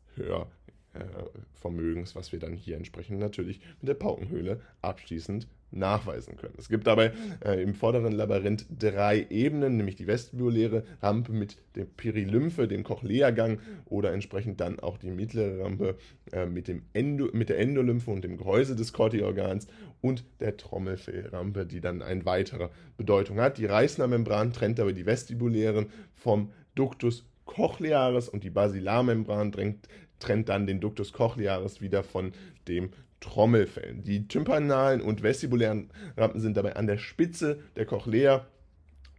Hörvermögens, 0.98 2.14
was 2.14 2.32
wir 2.32 2.38
dann 2.38 2.54
hier 2.54 2.76
entsprechend 2.76 3.18
natürlich 3.18 3.60
mit 3.80 3.88
der 3.88 3.94
Paukenhöhle 3.94 4.60
abschließend 4.82 5.46
nachweisen 5.70 6.36
können. 6.36 6.54
Es 6.56 6.68
gibt 6.68 6.86
dabei 6.86 7.12
äh, 7.44 7.62
im 7.62 7.74
vorderen 7.74 8.12
Labyrinth 8.12 8.66
drei 8.78 9.26
Ebenen, 9.28 9.76
nämlich 9.76 9.96
die 9.96 10.06
vestibuläre 10.06 10.84
Rampe 11.02 11.32
mit 11.32 11.56
der 11.74 11.84
Perilymphe, 11.84 12.68
dem 12.68 12.84
Cochlea-Gang 12.84 13.60
oder 13.86 14.12
entsprechend 14.12 14.60
dann 14.60 14.80
auch 14.80 14.96
die 14.96 15.10
mittlere 15.10 15.64
Rampe 15.64 15.96
äh, 16.32 16.46
mit, 16.46 16.68
dem 16.68 16.82
Endo, 16.94 17.28
mit 17.32 17.50
der 17.50 17.58
Endolymphe 17.58 18.10
und 18.10 18.24
dem 18.24 18.38
Gehäuse 18.38 18.76
des 18.76 18.92
Corti-Organs 18.92 19.66
und 20.00 20.24
der 20.40 20.56
Trommelfellrampe, 20.56 21.66
die 21.66 21.80
dann 21.80 22.02
eine 22.02 22.24
weitere 22.24 22.68
Bedeutung 22.96 23.38
hat. 23.38 23.58
Die 23.58 23.66
Reißnermembran 23.66 24.52
trennt 24.52 24.80
aber 24.80 24.92
die 24.92 25.06
vestibulären 25.06 25.86
vom 26.14 26.50
Ductus 26.74 27.24
cochlearis 27.44 28.28
und 28.28 28.44
die 28.44 28.50
Basilarmembran 28.50 29.52
trennt, 29.52 29.88
trennt 30.18 30.48
dann 30.48 30.66
den 30.66 30.80
Ductus 30.80 31.12
cochlearis 31.12 31.80
wieder 31.80 32.02
von 32.02 32.32
dem 32.66 32.90
Trommelfällen. 33.20 34.04
Die 34.04 34.28
tympanalen 34.28 35.00
und 35.00 35.22
vestibulären 35.22 35.90
Rampen 36.16 36.40
sind 36.40 36.56
dabei 36.56 36.76
an 36.76 36.86
der 36.86 36.98
Spitze 36.98 37.60
der 37.76 37.86
Cochlea 37.86 38.46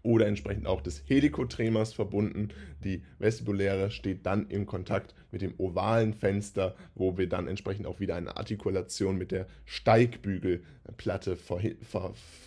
oder 0.02 0.28
entsprechend 0.28 0.66
auch 0.66 0.82
des 0.82 1.04
Helikotremas 1.08 1.94
verbunden. 1.94 2.50
Die 2.84 3.04
vestibuläre 3.18 3.92
steht 3.92 4.26
dann 4.26 4.48
im 4.48 4.66
Kontakt 4.66 5.14
mit 5.32 5.42
dem 5.42 5.54
ovalen 5.58 6.14
Fenster, 6.14 6.76
wo 6.96 7.18
wir 7.18 7.28
dann 7.28 7.48
entsprechend 7.48 7.86
auch 7.86 8.00
wieder 8.00 8.16
eine 8.16 8.38
Artikulation 8.38 9.18
mit 9.18 9.32
der 9.32 9.48
Steigbügelplatte 9.66 11.38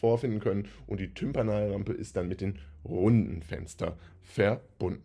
vorfinden 0.00 0.40
können. 0.40 0.68
Und 0.86 1.00
die 1.00 1.12
Tympanalrampe 1.12 1.92
ist 1.92 2.16
dann 2.16 2.28
mit 2.28 2.40
dem 2.40 2.54
runden 2.84 3.42
Fenster 3.42 3.98
verbunden. 4.22 5.02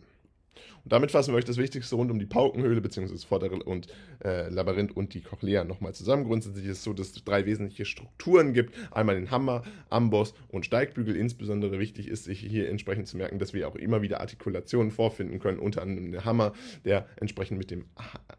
Damit 0.89 1.12
fassen 1.12 1.34
wir 1.34 1.38
euch 1.38 1.45
das 1.45 1.57
Wichtigste 1.57 1.95
rund 1.95 2.12
um 2.12 2.19
die 2.19 2.25
Paukenhöhle 2.25 2.81
bzw. 2.81 3.12
das 3.12 3.24
vordere 3.24 3.56
und 3.63 3.88
äh, 4.24 4.50
Labyrinth 4.50 4.95
und 4.95 5.13
die 5.13 5.21
Cochlea 5.21 5.64
nochmal 5.64 5.94
zusammen. 5.94 6.26
Grundsätzlich 6.26 6.66
ist 6.66 6.78
es 6.78 6.83
so, 6.83 6.94
dass 6.94 7.12
es 7.12 7.23
drei 7.23 7.45
wesentliche 7.45 7.85
Strukturen 7.85 8.54
gibt. 8.54 8.73
Einmal 8.92 9.16
den 9.16 9.31
Hammer, 9.31 9.64
Amboss 9.90 10.33
und 10.50 10.66
Steigbügel. 10.66 11.16
Insbesondere 11.16 11.80
wichtig 11.80 12.07
ist 12.07 12.23
sich 12.23 12.40
hier 12.40 12.69
entsprechend 12.69 13.07
zu 13.07 13.18
merken, 13.18 13.40
dass 13.40 13.54
wir 13.54 13.68
auch 13.68 13.76
immer 13.76 14.02
wieder 14.02 14.21
Artikulationen 14.21 14.92
vorfinden 14.92 15.40
können. 15.40 15.59
Unter 15.59 15.81
anderem 15.81 16.12
den 16.12 16.26
Hammer, 16.26 16.54
der 16.85 17.07
entsprechend 17.18 17.57
mit 17.57 17.71
dem 17.71 17.85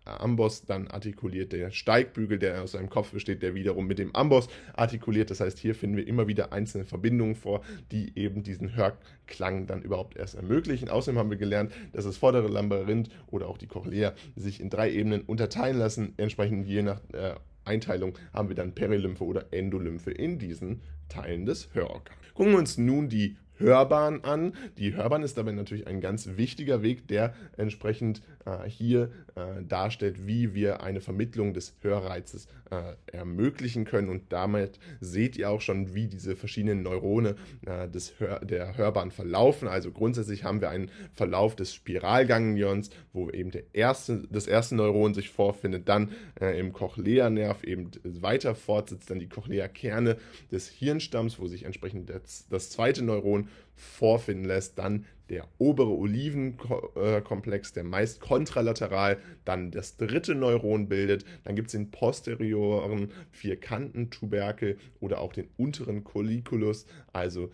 Amboss 0.05 0.65
dann 0.65 0.89
artikuliert. 0.89 1.53
Der 1.53 1.71
Steigbügel, 1.71 2.39
der 2.39 2.63
aus 2.63 2.73
seinem 2.73 2.91
Kopf 2.91 3.13
besteht, 3.13 3.43
der 3.43 3.55
wiederum 3.55 3.87
mit 3.87 3.99
dem 3.99 4.15
Amboss 4.15 4.49
artikuliert. 4.75 5.31
Das 5.31 5.41
heißt, 5.41 5.59
hier 5.59 5.75
finden 5.75 5.97
wir 5.97 6.07
immer 6.07 6.29
wieder 6.29 6.53
einzelne 6.53 6.85
Verbindungen 6.85 7.35
vor, 7.35 7.63
die 7.93 8.13
eben 8.19 8.43
diesen 8.43 8.75
Hörklang 8.75 9.67
dann 9.67 9.83
überhaupt 9.83 10.17
erst 10.17 10.35
ermöglichen. 10.35 10.89
Außerdem 10.89 11.19
haben 11.19 11.31
wir 11.31 11.37
gelernt, 11.37 11.73
dass 11.93 12.05
das 12.05 12.17
vordere 12.17 12.38
Labyrinth 12.47 13.09
oder 13.27 13.49
auch 13.49 13.59
die 13.59 13.67
Cochlea 13.67 14.15
sich 14.37 14.61
in 14.61 14.71
drei 14.71 14.93
Ebenen 14.93 15.23
unterteilen 15.23 15.79
lassen. 15.79 16.15
Entsprechend 16.17 16.67
je 16.67 16.83
nach 16.83 17.01
äh, 17.13 17.35
Einteilung 17.65 18.17
haben 18.33 18.49
wir 18.49 18.57
dann 18.57 18.75
Perilymphe 18.75 19.25
oder 19.25 19.53
Endolymphe 19.53 20.11
in 20.11 20.39
diesen 20.39 20.81
Teilen 21.09 21.47
des 21.47 21.69
Hörorgans. 21.75 22.17
Gucken 22.35 22.53
wir 22.53 22.59
uns 22.59 22.79
nun 22.79 23.09
die 23.09 23.37
Hörbahn 23.59 24.25
an. 24.25 24.55
Die 24.79 24.95
Hörbahn 24.95 25.23
ist 25.23 25.37
dabei 25.37 25.53
natürlich 25.53 25.87
ein 25.87 26.01
ganz 26.01 26.37
wichtiger 26.37 26.83
Weg, 26.83 27.09
der 27.09 27.35
entsprechend 27.57 28.23
äh, 28.45 28.69
hier 28.69 29.11
äh, 29.35 29.63
darstellt, 29.63 30.27
wie 30.27 30.55
wir 30.55 30.83
eine 30.83 31.01
Vermittlung 31.01 31.55
des 31.55 31.75
Hörreizes 31.81 32.47
äh, 32.71 32.95
ermöglichen 33.13 33.85
können. 33.85 34.09
Und 34.09 34.33
damit 34.33 34.79
seht 35.01 35.37
ihr 35.37 35.51
auch 35.51 35.61
schon, 35.61 35.95
wie 35.95 36.07
diese 36.07 36.37
verschiedenen 36.37 36.83
Neurone 36.83 37.37
äh, 37.67 37.89
des 37.89 38.19
Hör 38.19 38.41
der 38.41 38.77
Hörbahn 38.77 39.11
verlaufen. 39.11 39.69
Also 39.69 39.91
grundsätzlich 39.91 40.45
haben 40.45 40.61
wir 40.61 40.71
einen 40.71 40.91
Verlauf 41.15 41.57
des 41.57 41.75
Spiralganglions, 41.75 42.91
wo 43.13 43.31
eben 43.31 43.51
der 43.51 43.65
erste, 43.73 44.23
das 44.31 44.47
erste 44.47 44.77
Neuron 44.77 45.15
sich 45.15 45.31
vorfindet, 45.31 45.89
dann 45.89 46.13
äh, 46.41 46.59
im 46.59 46.73
Cochlea-Nerv 46.73 47.65
eben 47.65 47.91
weiter 48.05 48.55
fortsetzt, 48.55 49.11
dann 49.11 49.19
die 49.19 49.29
Cochlea-Kerne 49.29 50.17
des 50.51 50.69
Hirnstamms, 50.69 51.39
wo 51.39 51.47
sich 51.47 51.65
entsprechend 51.65 52.11
das, 52.11 52.47
das 52.49 52.71
zweite 52.71 53.05
Neuron 53.05 53.48
Vorfinden 53.75 54.45
lässt. 54.45 54.79
Dann 54.79 55.07
der 55.29 55.47
obere 55.59 55.91
Olivenkomplex, 55.91 57.73
der 57.73 57.85
meist 57.85 58.21
kontralateral 58.21 59.19
dann 59.45 59.71
das 59.71 59.97
dritte 59.97 60.35
Neuron 60.35 60.89
bildet. 60.89 61.25
Dann 61.45 61.55
gibt 61.55 61.69
es 61.69 61.73
den 61.73 61.91
posterioren 61.91 63.13
Vierkantentuberkel 63.31 64.79
oder 65.01 65.21
auch 65.21 65.33
den 65.33 65.49
unteren 65.57 66.05
Colliculus, 66.05 66.87
also 67.13 67.51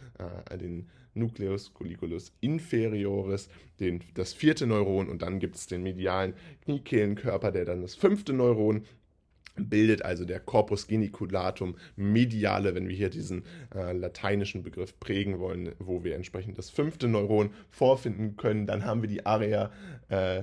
äh, 0.51 0.57
den 0.57 0.89
Nucleus 1.15 1.73
colliculus 1.73 2.33
inferioris, 2.41 3.49
den, 3.81 4.01
das 4.15 4.33
vierte 4.33 4.67
Neuron 4.67 5.09
und 5.09 5.23
dann 5.23 5.39
gibt 5.39 5.57
es 5.57 5.67
den 5.67 5.83
medialen 5.83 6.35
Kniekehlenkörper, 6.65 7.53
der 7.53 7.65
dann 7.65 7.83
das 7.83 7.95
fünfte 7.95 8.33
Neuron 8.33 8.85
bildet 9.57 10.05
also 10.05 10.25
der 10.25 10.41
Corpus 10.41 10.87
geniculatum 10.87 11.77
mediale, 11.97 12.75
wenn 12.75 12.89
wir 12.89 12.97
hier 12.97 13.11
diesen 13.11 13.45
äh, 13.75 13.93
lateinischen 13.93 14.63
Begriff 14.63 14.99
prägen 14.99 15.39
wollen, 15.39 15.73
wo 15.79 16.05
wir 16.05 16.15
entsprechend 16.17 16.59
das 16.59 16.71
fünfte 16.71 17.09
Neuron 17.09 17.51
vorfinden 17.71 18.37
können. 18.37 18.67
Dann 18.67 18.85
haben 18.85 19.03
wir 19.03 19.09
die 19.09 19.27
Area, 19.27 19.71
äh, 20.09 20.43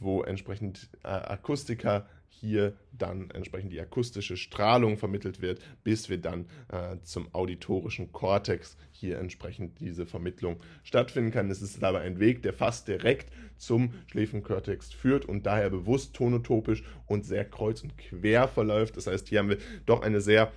wo 0.00 0.22
entsprechend 0.22 0.88
äh, 1.04 1.08
Akustika 1.08 2.06
hier 2.30 2.74
dann 2.92 3.30
entsprechend 3.30 3.72
die 3.72 3.80
akustische 3.80 4.36
Strahlung 4.36 4.96
vermittelt 4.96 5.42
wird, 5.42 5.60
bis 5.84 6.08
wir 6.08 6.18
dann 6.18 6.46
äh, 6.68 6.96
zum 7.02 7.34
auditorischen 7.34 8.12
Kortex 8.12 8.76
hier 8.92 9.18
entsprechend 9.18 9.78
diese 9.80 10.06
Vermittlung 10.06 10.60
stattfinden 10.82 11.32
kann. 11.32 11.50
Es 11.50 11.60
ist 11.60 11.82
dabei 11.82 12.00
ein 12.00 12.18
Weg, 12.18 12.42
der 12.42 12.54
fast 12.54 12.88
direkt 12.88 13.30
zum 13.58 13.92
Schläfenkortex 14.10 14.92
führt 14.92 15.26
und 15.26 15.44
daher 15.44 15.68
bewusst 15.68 16.14
tonotopisch 16.14 16.82
und 17.06 17.26
sehr 17.26 17.44
kreuz 17.44 17.82
und 17.82 17.98
quer 17.98 18.48
verläuft. 18.48 18.96
Das 18.96 19.06
heißt, 19.06 19.28
hier 19.28 19.40
haben 19.40 19.50
wir 19.50 19.58
doch 19.84 20.00
eine 20.00 20.20
sehr 20.20 20.50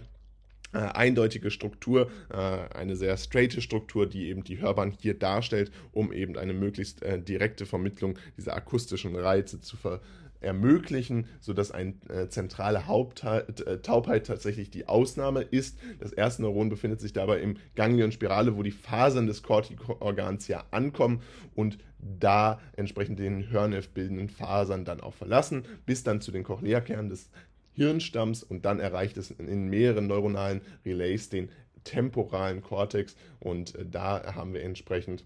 äh, 0.74 0.80
eindeutige 0.80 1.52
Struktur, 1.52 2.10
äh, 2.30 2.36
eine 2.36 2.96
sehr 2.96 3.16
straighte 3.18 3.62
Struktur, 3.62 4.08
die 4.08 4.30
eben 4.30 4.44
die 4.44 4.60
Hörbahn 4.60 4.90
hier 4.90 5.14
darstellt, 5.14 5.72
um 5.92 6.12
eben 6.12 6.36
eine 6.36 6.54
möglichst 6.54 7.04
äh, 7.04 7.22
direkte 7.22 7.68
Vermittlung 7.68 8.18
dieser 8.38 8.56
akustischen 8.56 9.16
Reize 9.16 9.62
zu 9.62 9.78
ver 9.78 10.02
ermöglichen, 10.44 11.28
sodass 11.40 11.72
eine 11.72 11.94
äh, 12.10 12.30
zentrale 12.30 12.88
Haupttaubheit 12.88 14.28
tatsächlich 14.28 14.70
die 14.70 14.88
Ausnahme 14.88 15.42
ist. 15.42 15.78
Das 16.00 16.12
erste 16.12 16.42
Neuron 16.42 16.70
befindet 16.70 17.02
sich 17.02 17.14
dabei 17.14 17.40
im 17.40 17.58
Ganglion 17.76 18.12
Spirale, 18.12 18.56
wo 18.56 18.64
die 18.64 18.72
Fasern 18.72 19.28
des 19.28 19.44
Cortico-Organs 19.44 20.48
ja 20.48 20.66
ankommen 20.72 21.22
und 21.56 21.78
da 22.00 22.60
entsprechend 22.76 23.20
den 23.20 23.50
Hörnerv 23.50 23.90
bildenden 23.90 24.30
Fasern 24.30 24.86
dann 24.86 25.02
auch 25.02 25.14
verlassen, 25.14 25.64
bis 25.86 26.04
dann 26.04 26.22
zu 26.22 26.32
den 26.32 26.44
Cochlea-Kernen 26.44 27.10
des 27.10 27.30
Hirnstamms 27.74 28.44
und 28.44 28.66
dann 28.66 28.80
erreicht 28.80 29.18
es 29.18 29.32
in 29.32 29.70
mehreren 29.70 30.08
neuronalen 30.08 30.62
Relays 30.86 31.30
den 31.30 31.50
temporalen 31.84 32.62
Kortex 32.62 33.16
und 33.40 33.76
äh, 33.76 33.86
da 33.86 34.36
haben 34.36 34.54
wir 34.54 34.64
entsprechend 34.64 35.26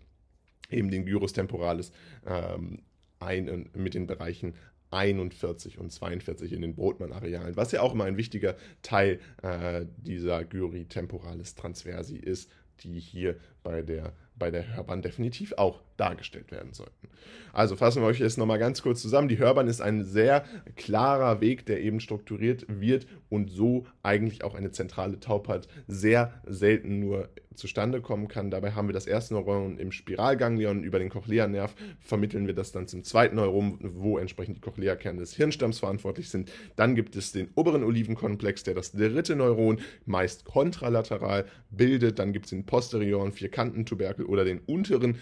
eben 0.69 0.89
den 0.89 1.05
Gyrus 1.05 1.33
temporalis 1.33 1.91
ähm, 2.25 2.79
ein, 3.19 3.69
mit 3.73 3.93
den 3.93 4.07
Bereichen 4.07 4.53
41 4.91 5.79
und 5.79 5.91
42 5.91 6.53
in 6.53 6.61
den 6.61 6.75
Brotmann-Arealen, 6.75 7.55
was 7.55 7.71
ja 7.71 7.81
auch 7.81 7.93
immer 7.93 8.05
ein 8.05 8.17
wichtiger 8.17 8.55
Teil 8.81 9.19
äh, 9.41 9.85
dieser 9.97 10.43
Gyri 10.43 10.85
temporalis 10.85 11.55
transversi 11.55 12.17
ist, 12.17 12.49
die 12.81 12.99
hier 12.99 13.37
bei 13.63 13.81
der, 13.81 14.13
bei 14.35 14.51
der 14.51 14.75
Hörbahn 14.75 15.01
definitiv 15.01 15.53
auch 15.57 15.81
dargestellt 15.97 16.51
werden 16.51 16.73
sollten. 16.73 17.09
Also 17.53 17.75
fassen 17.75 18.01
wir 18.01 18.07
euch 18.07 18.19
jetzt 18.19 18.37
nochmal 18.37 18.59
ganz 18.59 18.81
kurz 18.81 19.01
zusammen. 19.01 19.27
Die 19.27 19.39
Hörbahn 19.39 19.67
ist 19.67 19.81
ein 19.81 20.03
sehr 20.03 20.45
klarer 20.75 21.41
Weg, 21.41 21.65
der 21.65 21.81
eben 21.81 21.99
strukturiert 21.99 22.65
wird 22.67 23.07
und 23.29 23.49
so 23.49 23.85
eigentlich 24.03 24.43
auch 24.43 24.55
eine 24.55 24.71
zentrale 24.71 25.19
Taubheit 25.19 25.67
sehr 25.87 26.33
selten 26.45 26.99
nur 26.99 27.29
zustande 27.57 28.01
kommen 28.01 28.27
kann. 28.27 28.51
Dabei 28.51 28.71
haben 28.71 28.87
wir 28.87 28.93
das 28.93 29.07
erste 29.07 29.33
Neuron 29.33 29.77
im 29.79 29.91
Spiralganglion, 29.91 30.83
über 30.83 30.99
den 30.99 31.09
Cochlea-Nerv 31.09 31.75
vermitteln 31.99 32.47
wir 32.47 32.53
das 32.53 32.71
dann 32.71 32.87
zum 32.87 33.03
zweiten 33.03 33.35
Neuron, 33.35 33.79
wo 33.81 34.17
entsprechend 34.17 34.57
die 34.57 34.61
Cochlea-Kerne 34.61 35.19
des 35.19 35.33
Hirnstamms 35.33 35.79
verantwortlich 35.79 36.29
sind. 36.29 36.51
Dann 36.75 36.95
gibt 36.95 37.15
es 37.15 37.31
den 37.31 37.49
oberen 37.55 37.83
Olivenkomplex, 37.83 38.63
der 38.63 38.75
das 38.75 38.91
dritte 38.91 39.35
Neuron 39.35 39.79
meist 40.05 40.45
kontralateral 40.45 41.45
bildet. 41.71 42.19
Dann 42.19 42.31
gibt 42.31 42.45
es 42.45 42.51
den 42.51 42.65
posterioren 42.65 43.31
Vierkantentuberkel 43.31 44.25
oder 44.25 44.45
den 44.45 44.59
unteren 44.59 45.17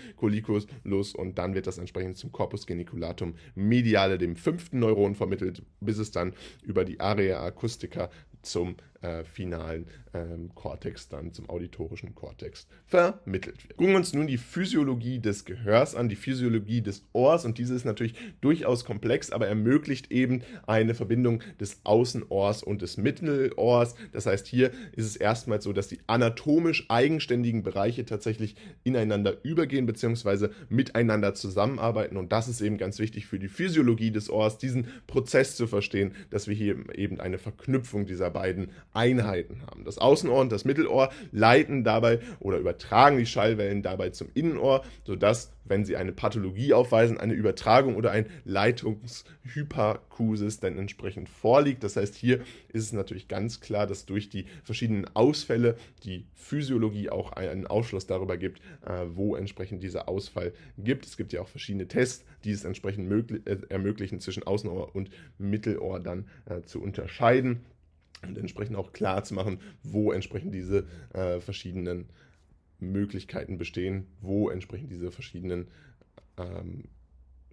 Collicus 1.06 1.14
und 1.14 1.38
dann 1.38 1.54
wird 1.54 1.68
das 1.68 1.78
entsprechend 1.78 2.18
zum 2.18 2.32
Corpus 2.32 2.66
geniculatum 2.66 3.36
mediale, 3.56 4.18
dem 4.18 4.36
fünften 4.36 4.80
Neuron 4.80 5.16
vermittelt, 5.16 5.64
bis 5.80 5.98
es 5.98 6.12
dann 6.12 6.34
über 6.64 6.86
die 6.86 7.00
Area 7.00 7.44
acustica 7.44 8.10
zum 8.42 8.76
äh, 9.02 9.24
finalen 9.24 9.88
ähm, 10.14 10.52
Kortex, 10.56 11.10
dann 11.10 11.34
zum 11.34 11.50
auditorischen 11.50 12.16
Kortex 12.16 12.68
vermittelt 12.86 13.64
wird. 13.64 13.78
Gucken 13.78 13.94
wir 13.94 13.98
uns 13.98 14.14
nun 14.14 14.28
die 14.28 14.38
Physiologie 14.38 15.20
des 15.20 15.46
Gehörs 15.46 15.96
an, 15.96 16.10
die 16.10 16.16
Physiologie 16.16 16.82
des 16.82 17.04
Ohrs 17.14 17.46
und 17.46 17.58
diese 17.58 17.76
ist 17.76 17.86
natürlich 17.86 18.16
durchaus 18.42 18.86
komplex, 18.86 19.32
aber 19.32 19.48
ermöglicht 19.48 20.12
eben 20.12 20.42
eine 20.68 20.94
Verbindung 20.94 21.42
des 21.60 21.82
Außenohrs 21.84 22.64
und 22.64 22.82
des 22.82 22.98
Mittelohrs. 22.98 23.96
Das 24.14 24.26
heißt, 24.26 24.48
hier 24.48 24.72
ist 24.94 25.06
es 25.06 25.16
erstmals 25.16 25.66
so, 25.66 25.74
dass 25.74 25.88
die 25.88 26.00
anatomisch 26.08 26.86
eigenständigen 26.90 27.64
Bereiche 27.64 28.06
tatsächlich 28.06 28.56
ineinander 28.84 29.44
übergehen 29.44 29.86
bzw. 29.86 30.50
miteinander 30.70 31.34
zusammenarbeiten 31.34 32.18
und 32.18 32.32
das 32.32 32.48
ist 32.48 32.62
eben 32.62 32.78
ganz 32.78 33.00
wichtig 33.00 33.28
für 33.28 33.40
die 33.40 33.50
Physiologie 33.50 34.12
des 34.12 34.30
Ohrs, 34.30 34.58
diesen 34.58 34.88
Prozess 35.08 35.56
zu 35.56 35.68
verstehen, 35.68 36.14
dass 36.30 36.48
wir 36.48 36.56
hier 36.56 36.78
eben 36.96 37.20
eine 37.20 37.38
Verknüpfung 37.38 38.06
dieser 38.06 38.30
beiden 38.30 38.70
Einheiten 38.96 39.62
haben. 39.68 39.84
Das 39.84 39.98
Außenohr 39.98 40.40
und 40.42 40.52
das 40.52 40.66
Mittelohr 40.66 41.10
leiten 41.32 41.84
dabei 41.84 42.20
oder 42.40 42.58
übertragen 42.58 43.18
die 43.18 43.26
Schallwellen 43.26 43.82
dabei 43.82 44.12
zum 44.12 44.28
Innenohr, 44.34 44.84
sodass, 45.04 45.52
wenn 45.66 45.84
sie 45.86 45.98
eine 45.98 46.12
Pathologie 46.12 46.74
aufweisen, 46.74 47.20
eine 47.20 47.34
Übertragung 47.34 47.96
oder 47.96 48.12
ein 48.12 48.28
Leitungshyperkusis 48.46 50.60
dann 50.60 50.78
entsprechend 50.78 51.28
vorliegt. 51.30 51.84
Das 51.84 51.98
heißt, 51.98 52.14
hier 52.16 52.42
ist 52.70 52.84
es 52.84 52.94
natürlich 52.94 53.28
ganz 53.28 53.60
klar, 53.60 53.88
dass 53.88 54.06
durch 54.06 54.30
die 54.30 54.46
verschiedenen 54.64 55.08
Ausfälle 55.16 55.76
die 56.04 56.28
Physiologie 56.34 57.10
auch 57.10 57.32
einen 57.34 57.66
Aufschluss 57.68 58.08
darüber 58.08 58.38
gibt, 58.38 58.62
äh, 58.86 59.06
wo 59.14 59.36
entsprechend 59.36 59.84
dieser 59.84 60.08
Ausfall 60.08 60.54
gibt. 60.78 61.06
Es 61.06 61.18
gibt 61.18 61.34
ja 61.34 61.42
auch 61.42 61.50
verschiedene 61.50 61.88
Tests, 61.88 62.24
die 62.44 62.52
es 62.52 62.64
entsprechend 62.64 63.12
äh, 63.48 63.58
ermöglichen, 63.70 64.20
zwischen 64.20 64.44
Außenohr 64.44 64.96
und 64.96 65.10
Mittelohr 65.38 66.00
dann 66.00 66.28
äh, 66.46 66.62
zu 66.62 66.82
unterscheiden 66.82 67.66
und 68.22 68.38
entsprechend 68.38 68.76
auch 68.76 68.94
klar 68.94 69.24
zu 69.24 69.34
machen, 69.34 69.60
wo 69.84 70.12
entsprechend 70.12 70.54
diese 70.54 70.86
äh, 71.14 71.40
verschiedenen 71.40 72.10
Möglichkeiten 72.80 73.58
bestehen, 73.58 74.08
wo 74.22 74.50
entsprechend 74.50 74.92
diese 74.92 75.12
verschiedenen 75.12 75.68
ähm, 76.38 76.86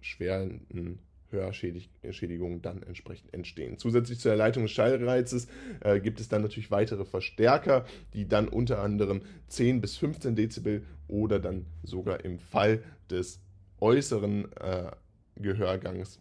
schweren 0.01 0.99
Hörschädigungen 1.33 2.61
dann 2.61 2.83
entsprechend 2.83 3.33
entstehen. 3.33 3.77
Zusätzlich 3.77 4.19
zur 4.19 4.31
Erleitung 4.31 4.63
des 4.63 4.71
Schallreizes 4.71 5.47
äh, 5.81 5.99
gibt 5.99 6.19
es 6.19 6.29
dann 6.29 6.43
natürlich 6.43 6.71
weitere 6.71 7.05
Verstärker, 7.05 7.85
die 8.13 8.27
dann 8.27 8.47
unter 8.47 8.79
anderem 8.79 9.21
10 9.47 9.81
bis 9.81 9.97
15 9.97 10.35
Dezibel 10.35 10.83
oder 11.07 11.39
dann 11.39 11.65
sogar 11.83 12.23
im 12.23 12.39
Fall 12.39 12.83
des 13.09 13.41
äußeren 13.79 14.51
äh, 14.53 14.91
Gehörgangs 15.35 16.19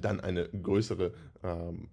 dann 0.00 0.20
eine 0.20 0.48
größere 0.48 1.12
ähm, 1.44 1.88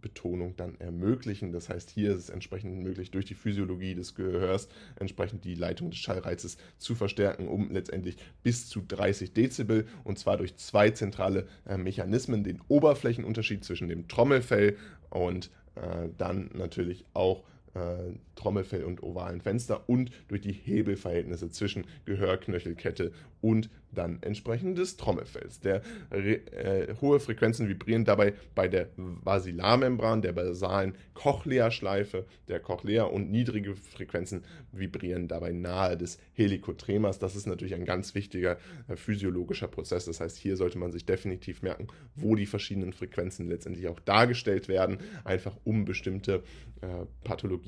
Betonung 0.00 0.56
dann 0.56 0.78
ermöglichen. 0.80 1.52
Das 1.52 1.68
heißt, 1.68 1.90
hier 1.90 2.12
ist 2.12 2.24
es 2.24 2.30
entsprechend 2.30 2.82
möglich, 2.82 3.10
durch 3.10 3.26
die 3.26 3.34
Physiologie 3.34 3.94
des 3.94 4.14
Gehörs 4.14 4.68
entsprechend 4.96 5.44
die 5.44 5.54
Leitung 5.54 5.90
des 5.90 5.98
Schallreizes 5.98 6.56
zu 6.78 6.94
verstärken, 6.94 7.48
um 7.48 7.70
letztendlich 7.70 8.16
bis 8.42 8.68
zu 8.68 8.82
30 8.86 9.32
Dezibel 9.32 9.86
und 10.04 10.18
zwar 10.18 10.36
durch 10.36 10.56
zwei 10.56 10.90
zentrale 10.90 11.46
äh, 11.66 11.76
Mechanismen, 11.76 12.44
den 12.44 12.60
Oberflächenunterschied 12.68 13.64
zwischen 13.64 13.88
dem 13.88 14.08
Trommelfell 14.08 14.76
und 15.10 15.50
äh, 15.74 16.08
dann 16.16 16.50
natürlich 16.54 17.04
auch 17.14 17.44
äh, 17.74 18.14
Trommelfell 18.34 18.84
und 18.84 19.02
ovalen 19.02 19.40
Fenster 19.40 19.88
und 19.88 20.10
durch 20.28 20.40
die 20.40 20.52
Hebelverhältnisse 20.52 21.50
zwischen 21.50 21.84
Gehörknöchelkette 22.06 23.12
und 23.40 23.70
dann 23.92 24.18
entsprechend 24.22 24.78
des 24.78 24.96
Trommelfells. 24.96 25.60
Der 25.60 25.82
äh, 26.10 26.94
hohe 27.00 27.20
Frequenzen 27.20 27.68
vibrieren 27.68 28.04
dabei 28.04 28.34
bei 28.54 28.68
der 28.68 28.88
Basilarmembran, 28.96 30.22
der 30.22 30.32
basalen 30.32 30.94
Cochlea-Schleife 31.14 32.26
der 32.48 32.60
Cochlea 32.60 33.04
und 33.04 33.30
niedrige 33.30 33.74
Frequenzen 33.74 34.44
vibrieren 34.72 35.28
dabei 35.28 35.52
nahe 35.52 35.96
des 35.96 36.18
Helikotremas. 36.34 37.18
Das 37.18 37.34
ist 37.34 37.46
natürlich 37.46 37.74
ein 37.74 37.84
ganz 37.84 38.14
wichtiger 38.14 38.58
äh, 38.88 38.96
physiologischer 38.96 39.68
Prozess. 39.68 40.04
Das 40.04 40.20
heißt, 40.20 40.36
hier 40.36 40.56
sollte 40.56 40.78
man 40.78 40.92
sich 40.92 41.04
definitiv 41.04 41.62
merken, 41.62 41.88
wo 42.14 42.36
die 42.36 42.46
verschiedenen 42.46 42.92
Frequenzen 42.92 43.48
letztendlich 43.48 43.88
auch 43.88 44.00
dargestellt 44.00 44.68
werden, 44.68 44.98
einfach 45.24 45.56
um 45.64 45.84
bestimmte 45.84 46.42
äh, 46.80 46.86
Pathologien 47.24 47.59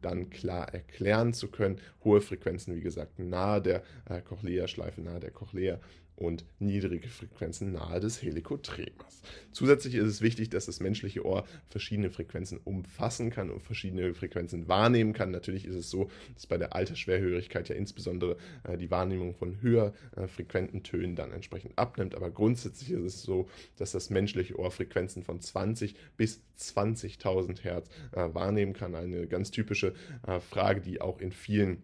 dann 0.00 0.30
klar 0.30 0.72
erklären 0.72 1.32
zu 1.32 1.48
können. 1.48 1.80
Hohe 2.04 2.20
Frequenzen, 2.20 2.74
wie 2.74 2.80
gesagt, 2.80 3.18
nahe 3.18 3.60
der 3.60 3.82
äh, 4.08 4.20
Cochlea-Schleife, 4.20 5.00
nahe 5.00 5.20
der 5.20 5.30
Cochlea 5.30 5.78
und 6.20 6.44
niedrige 6.58 7.08
Frequenzen 7.08 7.72
nahe 7.72 7.98
des 7.98 8.22
Helikotremas. 8.22 9.22
Zusätzlich 9.52 9.94
ist 9.94 10.06
es 10.06 10.20
wichtig, 10.20 10.50
dass 10.50 10.66
das 10.66 10.78
menschliche 10.80 11.24
Ohr 11.24 11.44
verschiedene 11.68 12.10
Frequenzen 12.10 12.60
umfassen 12.62 13.30
kann 13.30 13.50
und 13.50 13.62
verschiedene 13.62 14.14
Frequenzen 14.14 14.68
wahrnehmen 14.68 15.14
kann. 15.14 15.30
Natürlich 15.30 15.64
ist 15.64 15.74
es 15.74 15.90
so, 15.90 16.10
dass 16.34 16.46
bei 16.46 16.58
der 16.58 16.74
Altersschwerhörigkeit 16.74 17.70
ja 17.70 17.74
insbesondere 17.74 18.36
äh, 18.64 18.76
die 18.76 18.90
Wahrnehmung 18.90 19.34
von 19.34 19.62
höher 19.62 19.94
äh, 20.14 20.26
frequenten 20.26 20.82
Tönen 20.82 21.16
dann 21.16 21.32
entsprechend 21.32 21.78
abnimmt. 21.78 22.14
Aber 22.14 22.30
grundsätzlich 22.30 22.90
ist 22.90 23.02
es 23.02 23.22
so, 23.22 23.48
dass 23.76 23.92
das 23.92 24.10
menschliche 24.10 24.58
Ohr 24.58 24.70
Frequenzen 24.70 25.22
von 25.22 25.40
20 25.40 25.94
bis 26.18 26.42
20.000 26.58 27.62
Hertz 27.62 27.88
äh, 28.12 28.28
wahrnehmen 28.34 28.74
kann. 28.74 28.94
Eine 28.94 29.26
ganz 29.26 29.50
typische 29.50 29.94
äh, 30.26 30.38
Frage, 30.40 30.82
die 30.82 31.00
auch 31.00 31.18
in 31.18 31.32
vielen 31.32 31.82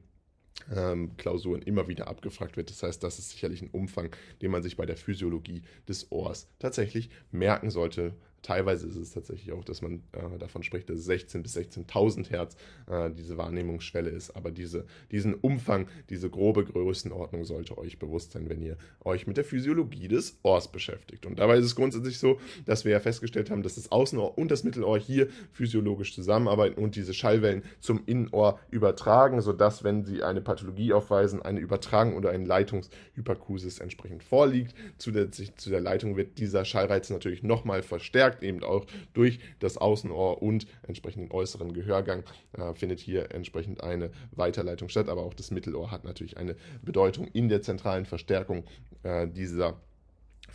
ähm, 0.74 1.16
Klausuren 1.16 1.62
immer 1.62 1.88
wieder 1.88 2.08
abgefragt 2.08 2.56
wird. 2.56 2.70
Das 2.70 2.82
heißt, 2.82 3.02
das 3.02 3.18
ist 3.18 3.30
sicherlich 3.30 3.62
ein 3.62 3.70
Umfang, 3.70 4.14
den 4.42 4.50
man 4.50 4.62
sich 4.62 4.76
bei 4.76 4.86
der 4.86 4.96
Physiologie 4.96 5.62
des 5.88 6.10
Ohrs 6.10 6.48
tatsächlich 6.58 7.10
merken 7.30 7.70
sollte, 7.70 8.14
Teilweise 8.42 8.86
ist 8.86 8.96
es 8.96 9.12
tatsächlich 9.12 9.52
auch, 9.52 9.64
dass 9.64 9.82
man 9.82 10.02
äh, 10.12 10.38
davon 10.38 10.62
spricht, 10.62 10.88
dass 10.88 11.08
16.000 11.08 11.42
bis 11.42 11.56
16.000 11.56 12.30
Hertz 12.30 12.56
äh, 12.88 13.10
diese 13.10 13.36
Wahrnehmungsschwelle 13.36 14.08
ist. 14.08 14.36
Aber 14.36 14.52
diese, 14.52 14.84
diesen 15.10 15.34
Umfang, 15.34 15.88
diese 16.10 16.30
grobe 16.30 16.64
Größenordnung 16.64 17.44
sollte 17.44 17.76
euch 17.76 17.98
bewusst 17.98 18.32
sein, 18.32 18.48
wenn 18.48 18.62
ihr 18.62 18.76
euch 19.04 19.26
mit 19.26 19.36
der 19.36 19.44
Physiologie 19.44 20.06
des 20.06 20.38
Ohrs 20.44 20.70
beschäftigt. 20.70 21.26
Und 21.26 21.40
dabei 21.40 21.58
ist 21.58 21.64
es 21.64 21.74
grundsätzlich 21.74 22.18
so, 22.18 22.38
dass 22.66 22.84
wir 22.84 22.92
ja 22.92 23.00
festgestellt 23.00 23.50
haben, 23.50 23.64
dass 23.64 23.74
das 23.74 23.90
Außenohr 23.90 24.38
und 24.38 24.50
das 24.50 24.62
Mittelohr 24.62 24.98
hier 24.98 25.28
physiologisch 25.50 26.14
zusammenarbeiten 26.14 26.80
und 26.80 26.94
diese 26.94 27.14
Schallwellen 27.14 27.64
zum 27.80 28.02
Innenohr 28.06 28.60
übertragen, 28.70 29.40
sodass, 29.40 29.82
wenn 29.82 30.04
sie 30.04 30.22
eine 30.22 30.40
Pathologie 30.40 30.92
aufweisen, 30.92 31.42
eine 31.42 31.58
Übertragung 31.58 32.14
oder 32.14 32.30
ein 32.30 32.46
Leitungshyperkusis 32.46 33.80
entsprechend 33.80 34.22
vorliegt. 34.22 34.74
Zusätzlich 34.98 35.56
zu 35.56 35.70
der 35.70 35.80
Leitung 35.80 36.16
wird 36.16 36.38
dieser 36.38 36.64
Schallreiz 36.64 37.10
natürlich 37.10 37.42
nochmal 37.42 37.82
verstärkt 37.82 38.35
gesagt, 38.36 38.42
eben 38.42 38.62
auch 38.62 38.86
durch 39.14 39.38
das 39.58 39.76
Außenohr 39.76 40.42
und 40.42 40.66
entsprechenden 40.86 41.30
äußeren 41.30 41.72
Gehörgang 41.72 42.24
äh, 42.52 42.74
findet 42.74 43.00
hier 43.00 43.32
entsprechend 43.32 43.82
eine 43.82 44.10
Weiterleitung 44.32 44.88
statt. 44.88 45.08
Aber 45.08 45.22
auch 45.22 45.34
das 45.34 45.50
Mittelohr 45.50 45.90
hat 45.90 46.04
natürlich 46.04 46.36
eine 46.36 46.56
Bedeutung 46.82 47.28
in 47.28 47.48
der 47.48 47.62
zentralen 47.62 48.04
Verstärkung 48.04 48.64
äh, 49.02 49.26
dieser 49.28 49.80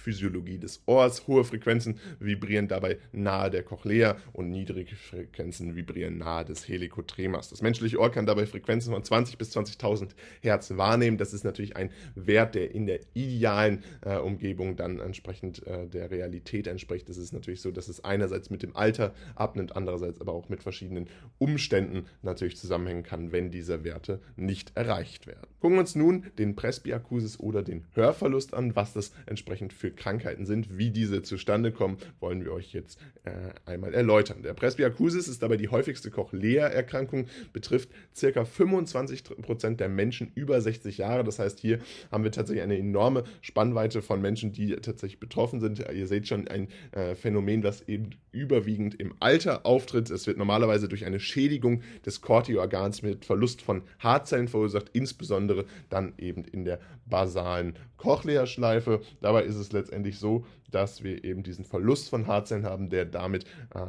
Physiologie 0.01 0.57
des 0.57 0.81
Ohrs. 0.85 1.27
Hohe 1.27 1.43
Frequenzen 1.43 1.99
vibrieren 2.19 2.67
dabei 2.67 2.97
nahe 3.11 3.49
der 3.49 3.63
Cochlea 3.63 4.17
und 4.33 4.49
niedrige 4.49 4.95
Frequenzen 4.95 5.75
vibrieren 5.75 6.17
nahe 6.17 6.43
des 6.43 6.67
Helikotremas. 6.67 7.49
Das 7.49 7.61
menschliche 7.61 7.99
Ohr 7.99 8.11
kann 8.11 8.25
dabei 8.25 8.45
Frequenzen 8.45 8.91
von 8.93 9.03
20 9.03 9.37
bis 9.37 9.55
20.000 9.55 10.09
Hertz 10.41 10.75
wahrnehmen. 10.75 11.17
Das 11.17 11.33
ist 11.33 11.43
natürlich 11.43 11.75
ein 11.75 11.91
Wert, 12.15 12.55
der 12.55 12.73
in 12.73 12.85
der 12.85 12.99
idealen 13.13 13.83
äh, 14.01 14.17
Umgebung 14.17 14.75
dann 14.75 14.99
entsprechend 14.99 15.65
äh, 15.67 15.87
der 15.87 16.11
Realität 16.11 16.67
entspricht. 16.67 17.09
Es 17.09 17.17
ist 17.17 17.33
natürlich 17.33 17.61
so, 17.61 17.71
dass 17.71 17.87
es 17.87 18.03
einerseits 18.03 18.49
mit 18.49 18.63
dem 18.63 18.75
Alter 18.75 19.13
abnimmt, 19.35 19.75
andererseits 19.75 20.19
aber 20.19 20.33
auch 20.33 20.49
mit 20.49 20.63
verschiedenen 20.63 21.07
Umständen 21.37 22.05
natürlich 22.21 22.57
zusammenhängen 22.57 23.03
kann, 23.03 23.31
wenn 23.31 23.51
diese 23.51 23.83
Werte 23.83 24.19
nicht 24.35 24.75
erreicht 24.75 25.27
werden. 25.27 25.50
Gucken 25.61 25.75
wir 25.75 25.81
uns 25.81 25.93
nun 25.93 26.25
den 26.39 26.55
Presbyakusis 26.55 27.39
oder 27.39 27.61
den 27.61 27.85
Hörverlust 27.93 28.55
an, 28.55 28.75
was 28.75 28.93
das 28.93 29.11
entsprechend 29.27 29.73
für 29.73 29.91
Krankheiten 29.91 30.47
sind. 30.47 30.75
Wie 30.75 30.89
diese 30.89 31.21
zustande 31.21 31.71
kommen, 31.71 31.97
wollen 32.19 32.43
wir 32.43 32.51
euch 32.51 32.73
jetzt 32.73 32.99
äh, 33.25 33.31
einmal 33.69 33.93
erläutern. 33.93 34.41
Der 34.41 34.55
Presbyakusis 34.55 35.27
ist 35.27 35.43
dabei 35.43 35.57
die 35.57 35.69
häufigste 35.69 36.09
Cochlea-Erkrankung, 36.09 37.27
betrifft 37.53 37.89
ca. 38.19 38.41
25% 38.41 39.75
der 39.75 39.87
Menschen 39.87 40.31
über 40.33 40.59
60 40.59 40.97
Jahre. 40.97 41.23
Das 41.23 41.37
heißt, 41.37 41.59
hier 41.59 41.77
haben 42.11 42.23
wir 42.23 42.31
tatsächlich 42.31 42.63
eine 42.63 42.79
enorme 42.79 43.23
Spannweite 43.41 44.01
von 44.01 44.19
Menschen, 44.19 44.53
die 44.53 44.75
tatsächlich 44.77 45.19
betroffen 45.19 45.59
sind. 45.59 45.77
Ihr 45.93 46.07
seht 46.07 46.27
schon 46.27 46.47
ein 46.47 46.69
äh, 46.91 47.13
Phänomen, 47.13 47.61
das 47.61 47.87
eben 47.87 48.09
überwiegend 48.31 48.99
im 48.99 49.13
Alter 49.19 49.63
auftritt. 49.67 50.09
Es 50.09 50.25
wird 50.25 50.39
normalerweise 50.39 50.87
durch 50.87 51.05
eine 51.05 51.19
Schädigung 51.19 51.83
des 52.03 52.21
Corti-Organs 52.21 53.03
mit 53.03 53.25
Verlust 53.25 53.61
von 53.61 53.83
Haarzellen 53.99 54.47
verursacht, 54.47 54.89
insbesondere 54.93 55.50
dann 55.89 56.13
eben 56.17 56.43
in 56.43 56.65
der 56.65 56.79
basalen 57.05 57.75
Cochlea-Schleife. 57.97 59.01
Dabei 59.21 59.43
ist 59.43 59.55
es 59.55 59.71
letztendlich 59.71 60.19
so, 60.19 60.45
dass 60.71 61.03
wir 61.03 61.23
eben 61.23 61.43
diesen 61.43 61.65
Verlust 61.65 62.09
von 62.09 62.27
Haarzellen 62.27 62.65
haben, 62.65 62.89
der 62.89 63.05
damit 63.05 63.45
äh, 63.75 63.85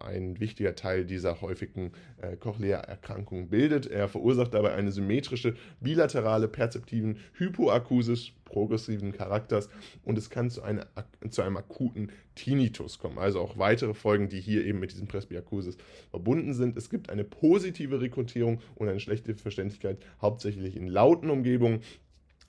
ein 0.00 0.40
wichtiger 0.40 0.74
Teil 0.74 1.04
dieser 1.04 1.40
häufigen 1.40 1.92
äh, 2.20 2.36
Cochlea-Erkrankung 2.36 3.48
bildet. 3.48 3.86
Er 3.86 4.08
verursacht 4.08 4.54
dabei 4.54 4.74
eine 4.74 4.92
symmetrische 4.92 5.54
bilaterale 5.80 6.48
perzeptiven 6.48 7.18
Hypoakusis 7.34 8.32
progressiven 8.50 9.12
Charakters 9.12 9.68
und 10.04 10.18
es 10.18 10.28
kann 10.28 10.50
zu, 10.50 10.62
einer, 10.62 10.86
zu 11.30 11.42
einem 11.42 11.56
akuten 11.56 12.10
Tinnitus 12.34 12.98
kommen. 12.98 13.18
Also 13.18 13.40
auch 13.40 13.58
weitere 13.58 13.94
Folgen, 13.94 14.28
die 14.28 14.40
hier 14.40 14.64
eben 14.66 14.80
mit 14.80 14.92
diesem 14.92 15.06
Presbyakusis 15.06 15.76
verbunden 16.10 16.52
sind. 16.52 16.76
Es 16.76 16.90
gibt 16.90 17.10
eine 17.10 17.24
positive 17.24 18.00
Rekrutierung 18.00 18.60
und 18.74 18.88
eine 18.88 19.00
schlechte 19.00 19.34
Verständlichkeit, 19.34 19.98
hauptsächlich 20.20 20.76
in 20.76 20.88
lauten 20.88 21.30
Umgebungen 21.30 21.80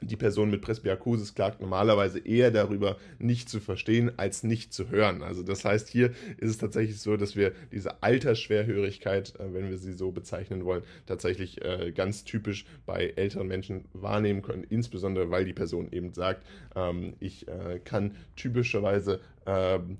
die 0.01 0.15
Person 0.15 0.49
mit 0.49 0.61
Presbyakusis 0.61 1.35
klagt 1.35 1.61
normalerweise 1.61 2.19
eher 2.19 2.51
darüber, 2.51 2.97
nicht 3.19 3.49
zu 3.49 3.59
verstehen, 3.59 4.11
als 4.17 4.43
nicht 4.43 4.73
zu 4.73 4.89
hören. 4.89 5.21
Also 5.21 5.43
das 5.43 5.63
heißt, 5.63 5.87
hier 5.87 6.11
ist 6.37 6.49
es 6.49 6.57
tatsächlich 6.57 6.99
so, 6.99 7.17
dass 7.17 7.35
wir 7.35 7.53
diese 7.71 8.01
Altersschwerhörigkeit, 8.01 9.35
äh, 9.39 9.53
wenn 9.53 9.69
wir 9.69 9.77
sie 9.77 9.93
so 9.93 10.11
bezeichnen 10.11 10.65
wollen, 10.65 10.83
tatsächlich 11.05 11.63
äh, 11.63 11.91
ganz 11.91 12.23
typisch 12.23 12.65
bei 12.85 13.13
älteren 13.15 13.47
Menschen 13.47 13.85
wahrnehmen 13.93 14.41
können, 14.41 14.63
insbesondere 14.63 15.29
weil 15.29 15.45
die 15.45 15.53
Person 15.53 15.91
eben 15.91 16.13
sagt, 16.13 16.45
ähm, 16.75 17.13
ich 17.19 17.47
äh, 17.47 17.79
kann 17.83 18.15
typischerweise 18.35 19.19
ähm, 19.45 19.97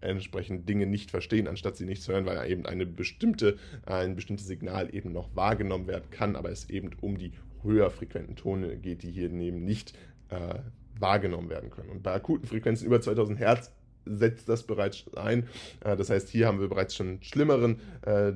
entsprechend 0.00 0.68
Dinge 0.68 0.86
nicht 0.86 1.10
verstehen, 1.10 1.46
anstatt 1.46 1.76
sie 1.76 1.84
nicht 1.84 2.02
zu 2.02 2.12
hören, 2.12 2.26
weil 2.26 2.50
eben 2.50 2.66
eine 2.66 2.86
bestimmte, 2.86 3.58
ein 3.86 4.16
bestimmtes 4.16 4.46
Signal 4.46 4.94
eben 4.94 5.12
noch 5.12 5.34
wahrgenommen 5.36 5.86
werden 5.86 6.10
kann, 6.10 6.36
aber 6.36 6.50
es 6.50 6.68
eben 6.68 6.90
um 7.00 7.18
die 7.18 7.32
höher 7.62 7.90
frequenten 7.90 8.36
Tone 8.36 8.76
geht, 8.76 9.02
die 9.02 9.10
hier 9.10 9.28
neben 9.28 9.64
nicht 9.64 9.96
äh, 10.28 10.54
wahrgenommen 10.98 11.50
werden 11.50 11.70
können. 11.70 11.90
Und 11.90 12.02
bei 12.02 12.12
akuten 12.12 12.46
Frequenzen 12.46 12.86
über 12.86 13.00
2000 13.00 13.38
Hertz 13.38 13.72
setzt 14.04 14.48
das 14.48 14.64
bereits 14.64 15.04
ein. 15.14 15.48
Äh, 15.80 15.96
das 15.96 16.10
heißt, 16.10 16.28
hier 16.28 16.46
haben 16.46 16.60
wir 16.60 16.68
bereits 16.68 16.94
schon 16.94 17.22
schlimmeren 17.22 17.80
äh, 18.06 18.30
äh 18.30 18.34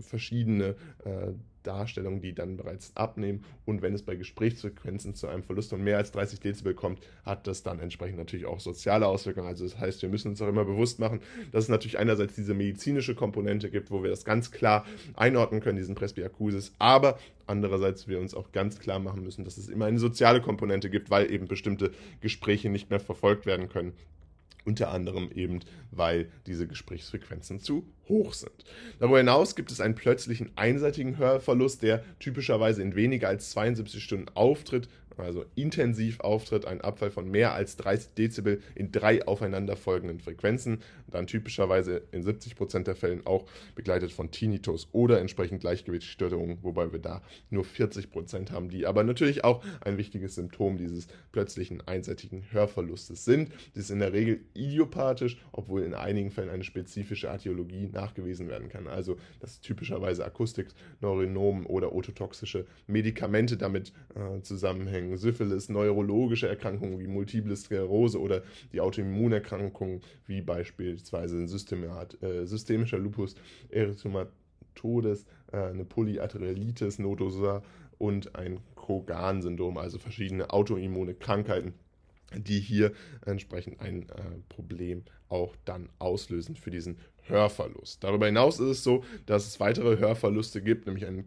verschiedene 0.00 0.76
äh, 1.04 1.32
Darstellungen, 1.64 2.20
die 2.20 2.34
dann 2.34 2.56
bereits 2.56 2.96
abnehmen. 2.96 3.44
Und 3.64 3.82
wenn 3.82 3.94
es 3.94 4.02
bei 4.02 4.14
Gesprächsfrequenzen 4.14 5.14
zu 5.14 5.26
einem 5.26 5.42
Verlust 5.42 5.70
von 5.70 5.82
mehr 5.82 5.96
als 5.96 6.12
30 6.12 6.40
Dezibel 6.40 6.74
kommt, 6.74 7.00
hat 7.24 7.46
das 7.46 7.62
dann 7.62 7.80
entsprechend 7.80 8.18
natürlich 8.18 8.46
auch 8.46 8.60
soziale 8.60 9.06
Auswirkungen. 9.06 9.48
Also 9.48 9.64
das 9.64 9.78
heißt, 9.78 10.02
wir 10.02 10.08
müssen 10.08 10.28
uns 10.28 10.42
auch 10.42 10.48
immer 10.48 10.64
bewusst 10.64 10.98
machen, 10.98 11.20
dass 11.52 11.64
es 11.64 11.70
natürlich 11.70 11.98
einerseits 11.98 12.34
diese 12.34 12.54
medizinische 12.54 13.14
Komponente 13.14 13.70
gibt, 13.70 13.90
wo 13.90 14.02
wir 14.02 14.10
das 14.10 14.24
ganz 14.24 14.50
klar 14.50 14.84
einordnen 15.16 15.60
können, 15.60 15.76
diesen 15.76 15.94
Presbyakusis, 15.94 16.72
aber 16.78 17.18
andererseits 17.46 18.08
wir 18.08 18.20
uns 18.20 18.34
auch 18.34 18.52
ganz 18.52 18.78
klar 18.78 18.98
machen 18.98 19.22
müssen, 19.22 19.44
dass 19.44 19.58
es 19.58 19.68
immer 19.68 19.86
eine 19.86 19.98
soziale 19.98 20.40
Komponente 20.40 20.88
gibt, 20.90 21.10
weil 21.10 21.30
eben 21.30 21.46
bestimmte 21.46 21.90
Gespräche 22.20 22.68
nicht 22.68 22.90
mehr 22.90 23.00
verfolgt 23.00 23.46
werden 23.46 23.68
können 23.68 23.92
unter 24.64 24.90
anderem 24.90 25.30
eben, 25.34 25.60
weil 25.90 26.30
diese 26.46 26.66
Gesprächsfrequenzen 26.66 27.60
zu 27.60 27.86
hoch 28.08 28.34
sind. 28.34 28.64
Darüber 28.98 29.18
hinaus 29.18 29.56
gibt 29.56 29.70
es 29.70 29.80
einen 29.80 29.94
plötzlichen 29.94 30.50
einseitigen 30.56 31.18
Hörverlust, 31.18 31.82
der 31.82 32.04
typischerweise 32.18 32.82
in 32.82 32.94
weniger 32.94 33.28
als 33.28 33.50
72 33.50 34.02
Stunden 34.02 34.26
auftritt, 34.34 34.88
also 35.22 35.44
intensiv 35.54 36.20
auftritt, 36.20 36.66
ein 36.66 36.80
Abfall 36.80 37.10
von 37.10 37.30
mehr 37.30 37.54
als 37.54 37.76
30 37.76 38.14
Dezibel 38.14 38.60
in 38.74 38.92
drei 38.92 39.26
aufeinanderfolgenden 39.26 40.20
Frequenzen, 40.20 40.78
dann 41.10 41.26
typischerweise 41.26 42.02
in 42.12 42.24
70% 42.24 42.84
der 42.84 42.96
Fällen 42.96 43.26
auch 43.26 43.46
begleitet 43.74 44.12
von 44.12 44.30
Tinnitus 44.30 44.88
oder 44.92 45.20
entsprechend 45.20 45.60
Gleichgewichtsstörungen, 45.60 46.58
wobei 46.62 46.92
wir 46.92 46.98
da 46.98 47.22
nur 47.50 47.64
40% 47.64 48.50
haben, 48.50 48.68
die 48.68 48.86
aber 48.86 49.04
natürlich 49.04 49.44
auch 49.44 49.64
ein 49.80 49.98
wichtiges 49.98 50.34
Symptom 50.34 50.76
dieses 50.76 51.06
plötzlichen 51.32 51.80
einseitigen 51.86 52.44
Hörverlustes 52.50 53.24
sind. 53.24 53.50
Das 53.74 53.84
ist 53.84 53.90
in 53.90 54.00
der 54.00 54.12
Regel 54.12 54.40
idiopathisch, 54.54 55.38
obwohl 55.52 55.82
in 55.82 55.94
einigen 55.94 56.30
Fällen 56.30 56.50
eine 56.50 56.64
spezifische 56.64 57.30
Artiologie 57.30 57.88
nachgewiesen 57.92 58.48
werden 58.48 58.68
kann. 58.68 58.86
Also 58.86 59.18
dass 59.40 59.60
typischerweise 59.60 60.24
Akustik, 60.24 60.68
Neurinomen 61.00 61.66
oder 61.66 61.94
ototoxische 61.94 62.66
Medikamente 62.86 63.56
damit 63.56 63.92
äh, 64.14 64.40
zusammenhängen 64.42 65.03
Erkrankungen, 65.04 65.18
Syphilis, 65.18 65.68
neurologische 65.68 66.48
Erkrankungen 66.48 66.98
wie 66.98 67.06
Multiple 67.06 67.56
Sklerose 67.56 68.20
oder 68.20 68.42
die 68.72 68.80
Autoimmunerkrankungen 68.80 70.00
wie 70.26 70.40
beispielsweise 70.40 71.46
Systemat, 71.46 72.20
äh, 72.22 72.46
systemischer 72.46 72.98
Lupus 72.98 73.34
erythematodes, 73.70 75.26
äh, 75.52 75.58
eine 75.58 75.84
Polyarteritis 75.84 76.98
nodosa 76.98 77.62
und 77.98 78.34
ein 78.34 78.60
Kogan-Syndrom, 78.74 79.78
also 79.78 79.98
verschiedene 79.98 80.50
autoimmune 80.50 81.14
Krankheiten 81.14 81.74
die 82.36 82.58
hier 82.58 82.92
entsprechend 83.26 83.80
ein 83.80 84.08
äh, 84.08 84.22
Problem 84.48 85.04
auch 85.28 85.54
dann 85.64 85.88
auslösen 86.00 86.56
für 86.56 86.72
diesen 86.72 86.96
Hörverlust. 87.22 88.02
Darüber 88.02 88.26
hinaus 88.26 88.58
ist 88.58 88.68
es 88.68 88.82
so, 88.82 89.04
dass 89.26 89.46
es 89.46 89.60
weitere 89.60 89.98
Hörverluste 89.98 90.60
gibt, 90.60 90.86
nämlich 90.86 91.06
einen 91.06 91.26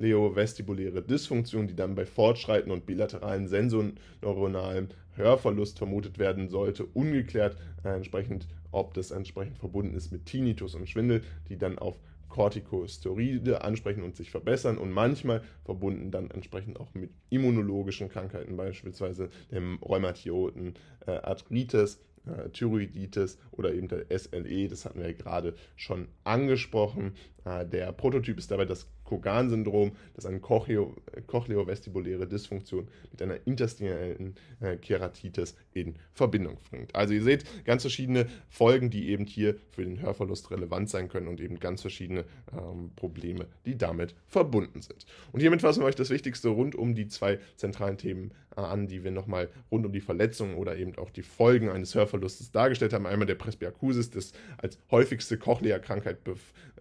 kochleovestibuläre 0.00 1.02
Dysfunktion, 1.02 1.66
die 1.66 1.76
dann 1.76 1.94
bei 1.94 2.06
Fortschreiten 2.06 2.72
und 2.72 2.86
bilateralen 2.86 3.48
sensorneuronalen 3.48 4.88
Hörverlust 5.14 5.78
vermutet 5.78 6.18
werden 6.18 6.48
sollte, 6.48 6.84
ungeklärt 6.84 7.56
äh, 7.84 7.90
entsprechend, 7.90 8.46
ob 8.72 8.94
das 8.94 9.10
entsprechend 9.10 9.58
verbunden 9.58 9.94
ist 9.94 10.12
mit 10.12 10.26
Tinnitus 10.26 10.74
und 10.74 10.88
Schwindel, 10.88 11.22
die 11.48 11.58
dann 11.58 11.78
auf 11.78 11.98
Corticosteroide 12.28 13.62
ansprechen 13.62 14.04
und 14.04 14.14
sich 14.14 14.30
verbessern 14.30 14.78
und 14.78 14.92
manchmal 14.92 15.42
verbunden 15.64 16.12
dann 16.12 16.30
entsprechend 16.30 16.78
auch 16.78 16.94
mit 16.94 17.10
immunologischen 17.28 18.08
Krankheiten, 18.08 18.56
beispielsweise 18.56 19.30
dem 19.50 19.78
Rheumatoiden 19.82 20.74
äh, 21.06 21.10
Arthritis 21.10 21.98
äh, 22.26 22.50
Thyroiditis 22.50 23.38
oder 23.52 23.72
eben 23.72 23.88
der 23.88 24.06
SLE, 24.16 24.68
das 24.68 24.84
hatten 24.84 25.00
wir 25.00 25.08
ja 25.08 25.16
gerade 25.16 25.54
schon 25.76 26.08
angesprochen. 26.24 27.14
Äh, 27.44 27.66
der 27.66 27.92
Prototyp 27.92 28.38
ist 28.38 28.50
dabei 28.50 28.64
das 28.64 28.86
Kogan-Syndrom, 29.10 29.90
das 30.14 30.24
eine 30.24 30.38
cochleovestibuläre 30.38 32.28
Dysfunktion 32.28 32.86
mit 33.10 33.20
einer 33.20 33.44
interstitiellen 33.44 34.36
äh, 34.60 34.76
Keratitis 34.76 35.56
in 35.72 35.96
Verbindung 36.12 36.58
bringt. 36.70 36.94
Also 36.94 37.12
ihr 37.12 37.24
seht 37.24 37.44
ganz 37.64 37.82
verschiedene 37.82 38.26
Folgen, 38.48 38.88
die 38.88 39.08
eben 39.08 39.26
hier 39.26 39.56
für 39.70 39.84
den 39.84 40.00
Hörverlust 40.00 40.52
relevant 40.52 40.88
sein 40.88 41.08
können 41.08 41.26
und 41.26 41.40
eben 41.40 41.58
ganz 41.58 41.80
verschiedene 41.80 42.24
ähm, 42.52 42.92
Probleme, 42.94 43.46
die 43.66 43.76
damit 43.76 44.14
verbunden 44.28 44.80
sind. 44.80 45.04
Und 45.32 45.40
hiermit 45.40 45.62
fassen 45.62 45.80
wir 45.80 45.86
euch 45.86 45.96
das 45.96 46.10
Wichtigste 46.10 46.48
rund 46.48 46.76
um 46.76 46.94
die 46.94 47.08
zwei 47.08 47.40
zentralen 47.56 47.98
Themen 47.98 48.30
äh, 48.56 48.60
an, 48.60 48.86
die 48.86 49.02
wir 49.02 49.10
nochmal 49.10 49.48
rund 49.72 49.86
um 49.86 49.92
die 49.92 50.00
Verletzungen 50.00 50.54
oder 50.54 50.76
eben 50.76 50.96
auch 50.98 51.10
die 51.10 51.22
Folgen 51.22 51.68
eines 51.68 51.96
Hörverlustes 51.96 52.52
dargestellt 52.52 52.92
haben. 52.92 53.06
Einmal 53.06 53.26
der 53.26 53.34
Presbyakusis, 53.34 54.10
das 54.10 54.32
als 54.58 54.78
häufigste 54.92 55.36
Cochlea-Krankheit 55.36 56.22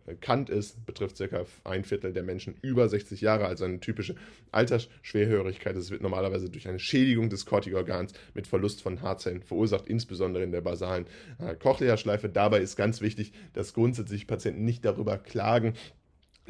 bekannt 0.09 0.49
ist, 0.49 0.85
betrifft 0.85 1.17
circa 1.17 1.45
ein 1.63 1.85
Viertel 1.85 2.11
der 2.11 2.23
Menschen 2.23 2.55
über 2.61 2.89
60 2.89 3.21
Jahre, 3.21 3.45
also 3.45 3.63
eine 3.63 3.79
typische 3.79 4.15
Altersschwerhörigkeit. 4.51 5.75
Es 5.75 5.91
wird 5.91 6.01
normalerweise 6.01 6.49
durch 6.49 6.67
eine 6.67 6.79
Schädigung 6.79 7.29
des 7.29 7.45
Cortikorgans 7.45 8.13
mit 8.33 8.47
Verlust 8.47 8.81
von 8.81 9.01
Haarzellen 9.01 9.43
verursacht, 9.43 9.87
insbesondere 9.87 10.43
in 10.43 10.51
der 10.51 10.61
basalen 10.61 11.05
äh, 11.37 11.55
Cochlea-Schleife. 11.55 12.27
Dabei 12.27 12.59
ist 12.59 12.75
ganz 12.75 13.01
wichtig, 13.01 13.31
dass 13.53 13.73
grundsätzlich 13.73 14.25
Patienten 14.25 14.65
nicht 14.65 14.83
darüber 14.83 15.17
klagen, 15.17 15.73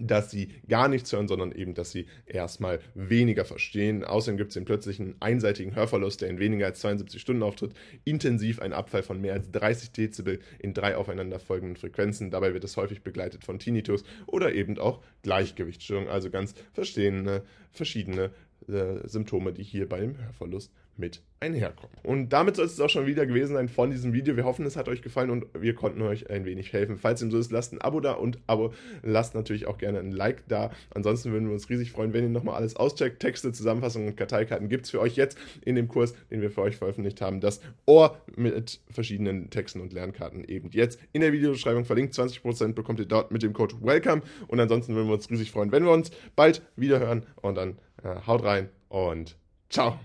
dass 0.07 0.31
sie 0.31 0.49
gar 0.67 0.87
nichts 0.87 1.11
hören, 1.11 1.27
sondern 1.27 1.51
eben, 1.51 1.73
dass 1.73 1.91
sie 1.91 2.07
erstmal 2.25 2.79
weniger 2.93 3.45
verstehen. 3.45 4.03
Außerdem 4.03 4.37
gibt 4.37 4.49
es 4.49 4.53
den 4.55 4.65
plötzlichen 4.65 5.15
einseitigen 5.19 5.75
Hörverlust, 5.75 6.21
der 6.21 6.29
in 6.29 6.39
weniger 6.39 6.65
als 6.65 6.79
72 6.79 7.21
Stunden 7.21 7.43
auftritt, 7.43 7.73
intensiv 8.05 8.59
ein 8.59 8.73
Abfall 8.73 9.03
von 9.03 9.21
mehr 9.21 9.33
als 9.33 9.51
30 9.51 9.91
Dezibel 9.91 10.39
in 10.59 10.73
drei 10.73 10.95
aufeinanderfolgenden 10.95 11.77
Frequenzen. 11.77 12.31
Dabei 12.31 12.53
wird 12.53 12.63
es 12.63 12.77
häufig 12.77 13.01
begleitet 13.01 13.43
von 13.43 13.59
Tinnitus 13.59 14.03
oder 14.25 14.53
eben 14.53 14.77
auch 14.77 15.01
Gleichgewichtsstörungen, 15.23 16.09
also 16.09 16.29
ganz 16.29 16.53
verschiedene, 16.73 17.43
verschiedene 17.71 18.31
äh, 18.67 19.07
Symptome, 19.07 19.53
die 19.53 19.63
hier 19.63 19.87
beim 19.87 20.17
Hörverlust 20.17 20.71
mit 20.99 21.21
einherkommen. 21.39 21.95
Und 22.03 22.29
damit 22.29 22.57
soll 22.57 22.65
es 22.65 22.79
auch 22.79 22.89
schon 22.89 23.05
wieder 23.05 23.25
gewesen 23.25 23.53
sein 23.53 23.69
von 23.69 23.91
diesem 23.91 24.13
Video. 24.13 24.35
Wir 24.35 24.43
hoffen, 24.43 24.65
es 24.65 24.75
hat 24.75 24.89
euch 24.89 25.01
gefallen 25.01 25.29
und 25.29 25.45
wir 25.57 25.73
konnten 25.73 26.01
euch 26.01 26.29
ein 26.29 26.45
wenig 26.45 26.73
helfen. 26.73 26.97
Falls 26.97 27.21
dem 27.21 27.31
so 27.31 27.37
ist, 27.37 27.51
lasst 27.51 27.73
ein 27.73 27.81
Abo 27.81 28.01
da 28.01 28.13
und 28.13 28.39
Abo 28.47 28.73
lasst 29.01 29.35
natürlich 29.35 29.65
auch 29.65 29.77
gerne 29.77 29.99
ein 29.99 30.11
Like 30.11 30.47
da. 30.47 30.71
Ansonsten 30.93 31.31
würden 31.31 31.47
wir 31.47 31.53
uns 31.53 31.69
riesig 31.69 31.91
freuen, 31.91 32.13
wenn 32.13 32.23
ihr 32.23 32.29
nochmal 32.29 32.55
alles 32.55 32.75
auscheckt. 32.75 33.21
Texte, 33.21 33.53
Zusammenfassungen 33.53 34.09
und 34.09 34.17
Karteikarten 34.17 34.67
gibt 34.67 34.85
es 34.85 34.91
für 34.91 34.99
euch 34.99 35.15
jetzt 35.15 35.37
in 35.63 35.75
dem 35.75 35.87
Kurs, 35.87 36.13
den 36.29 36.41
wir 36.41 36.51
für 36.51 36.61
euch 36.61 36.75
veröffentlicht 36.75 37.21
haben. 37.21 37.39
Das 37.39 37.61
Ohr 37.85 38.21
mit 38.35 38.81
verschiedenen 38.89 39.49
Texten 39.49 39.79
und 39.79 39.93
Lernkarten 39.93 40.43
eben 40.43 40.69
jetzt 40.71 40.99
in 41.13 41.21
der 41.21 41.31
Videobeschreibung 41.31 41.85
verlinkt. 41.85 42.13
20% 42.13 42.73
bekommt 42.73 42.99
ihr 42.99 43.05
dort 43.05 43.31
mit 43.31 43.43
dem 43.43 43.53
Code 43.53 43.75
WELCOME. 43.81 44.21
Und 44.47 44.59
ansonsten 44.59 44.93
würden 44.93 45.07
wir 45.07 45.13
uns 45.13 45.29
riesig 45.29 45.51
freuen, 45.51 45.71
wenn 45.71 45.85
wir 45.85 45.91
uns 45.91 46.11
bald 46.35 46.61
wieder 46.75 46.99
hören. 46.99 47.25
Und 47.37 47.55
dann 47.55 47.77
äh, 48.03 48.15
haut 48.27 48.43
rein 48.43 48.69
und 48.89 49.37
ciao. 49.69 49.99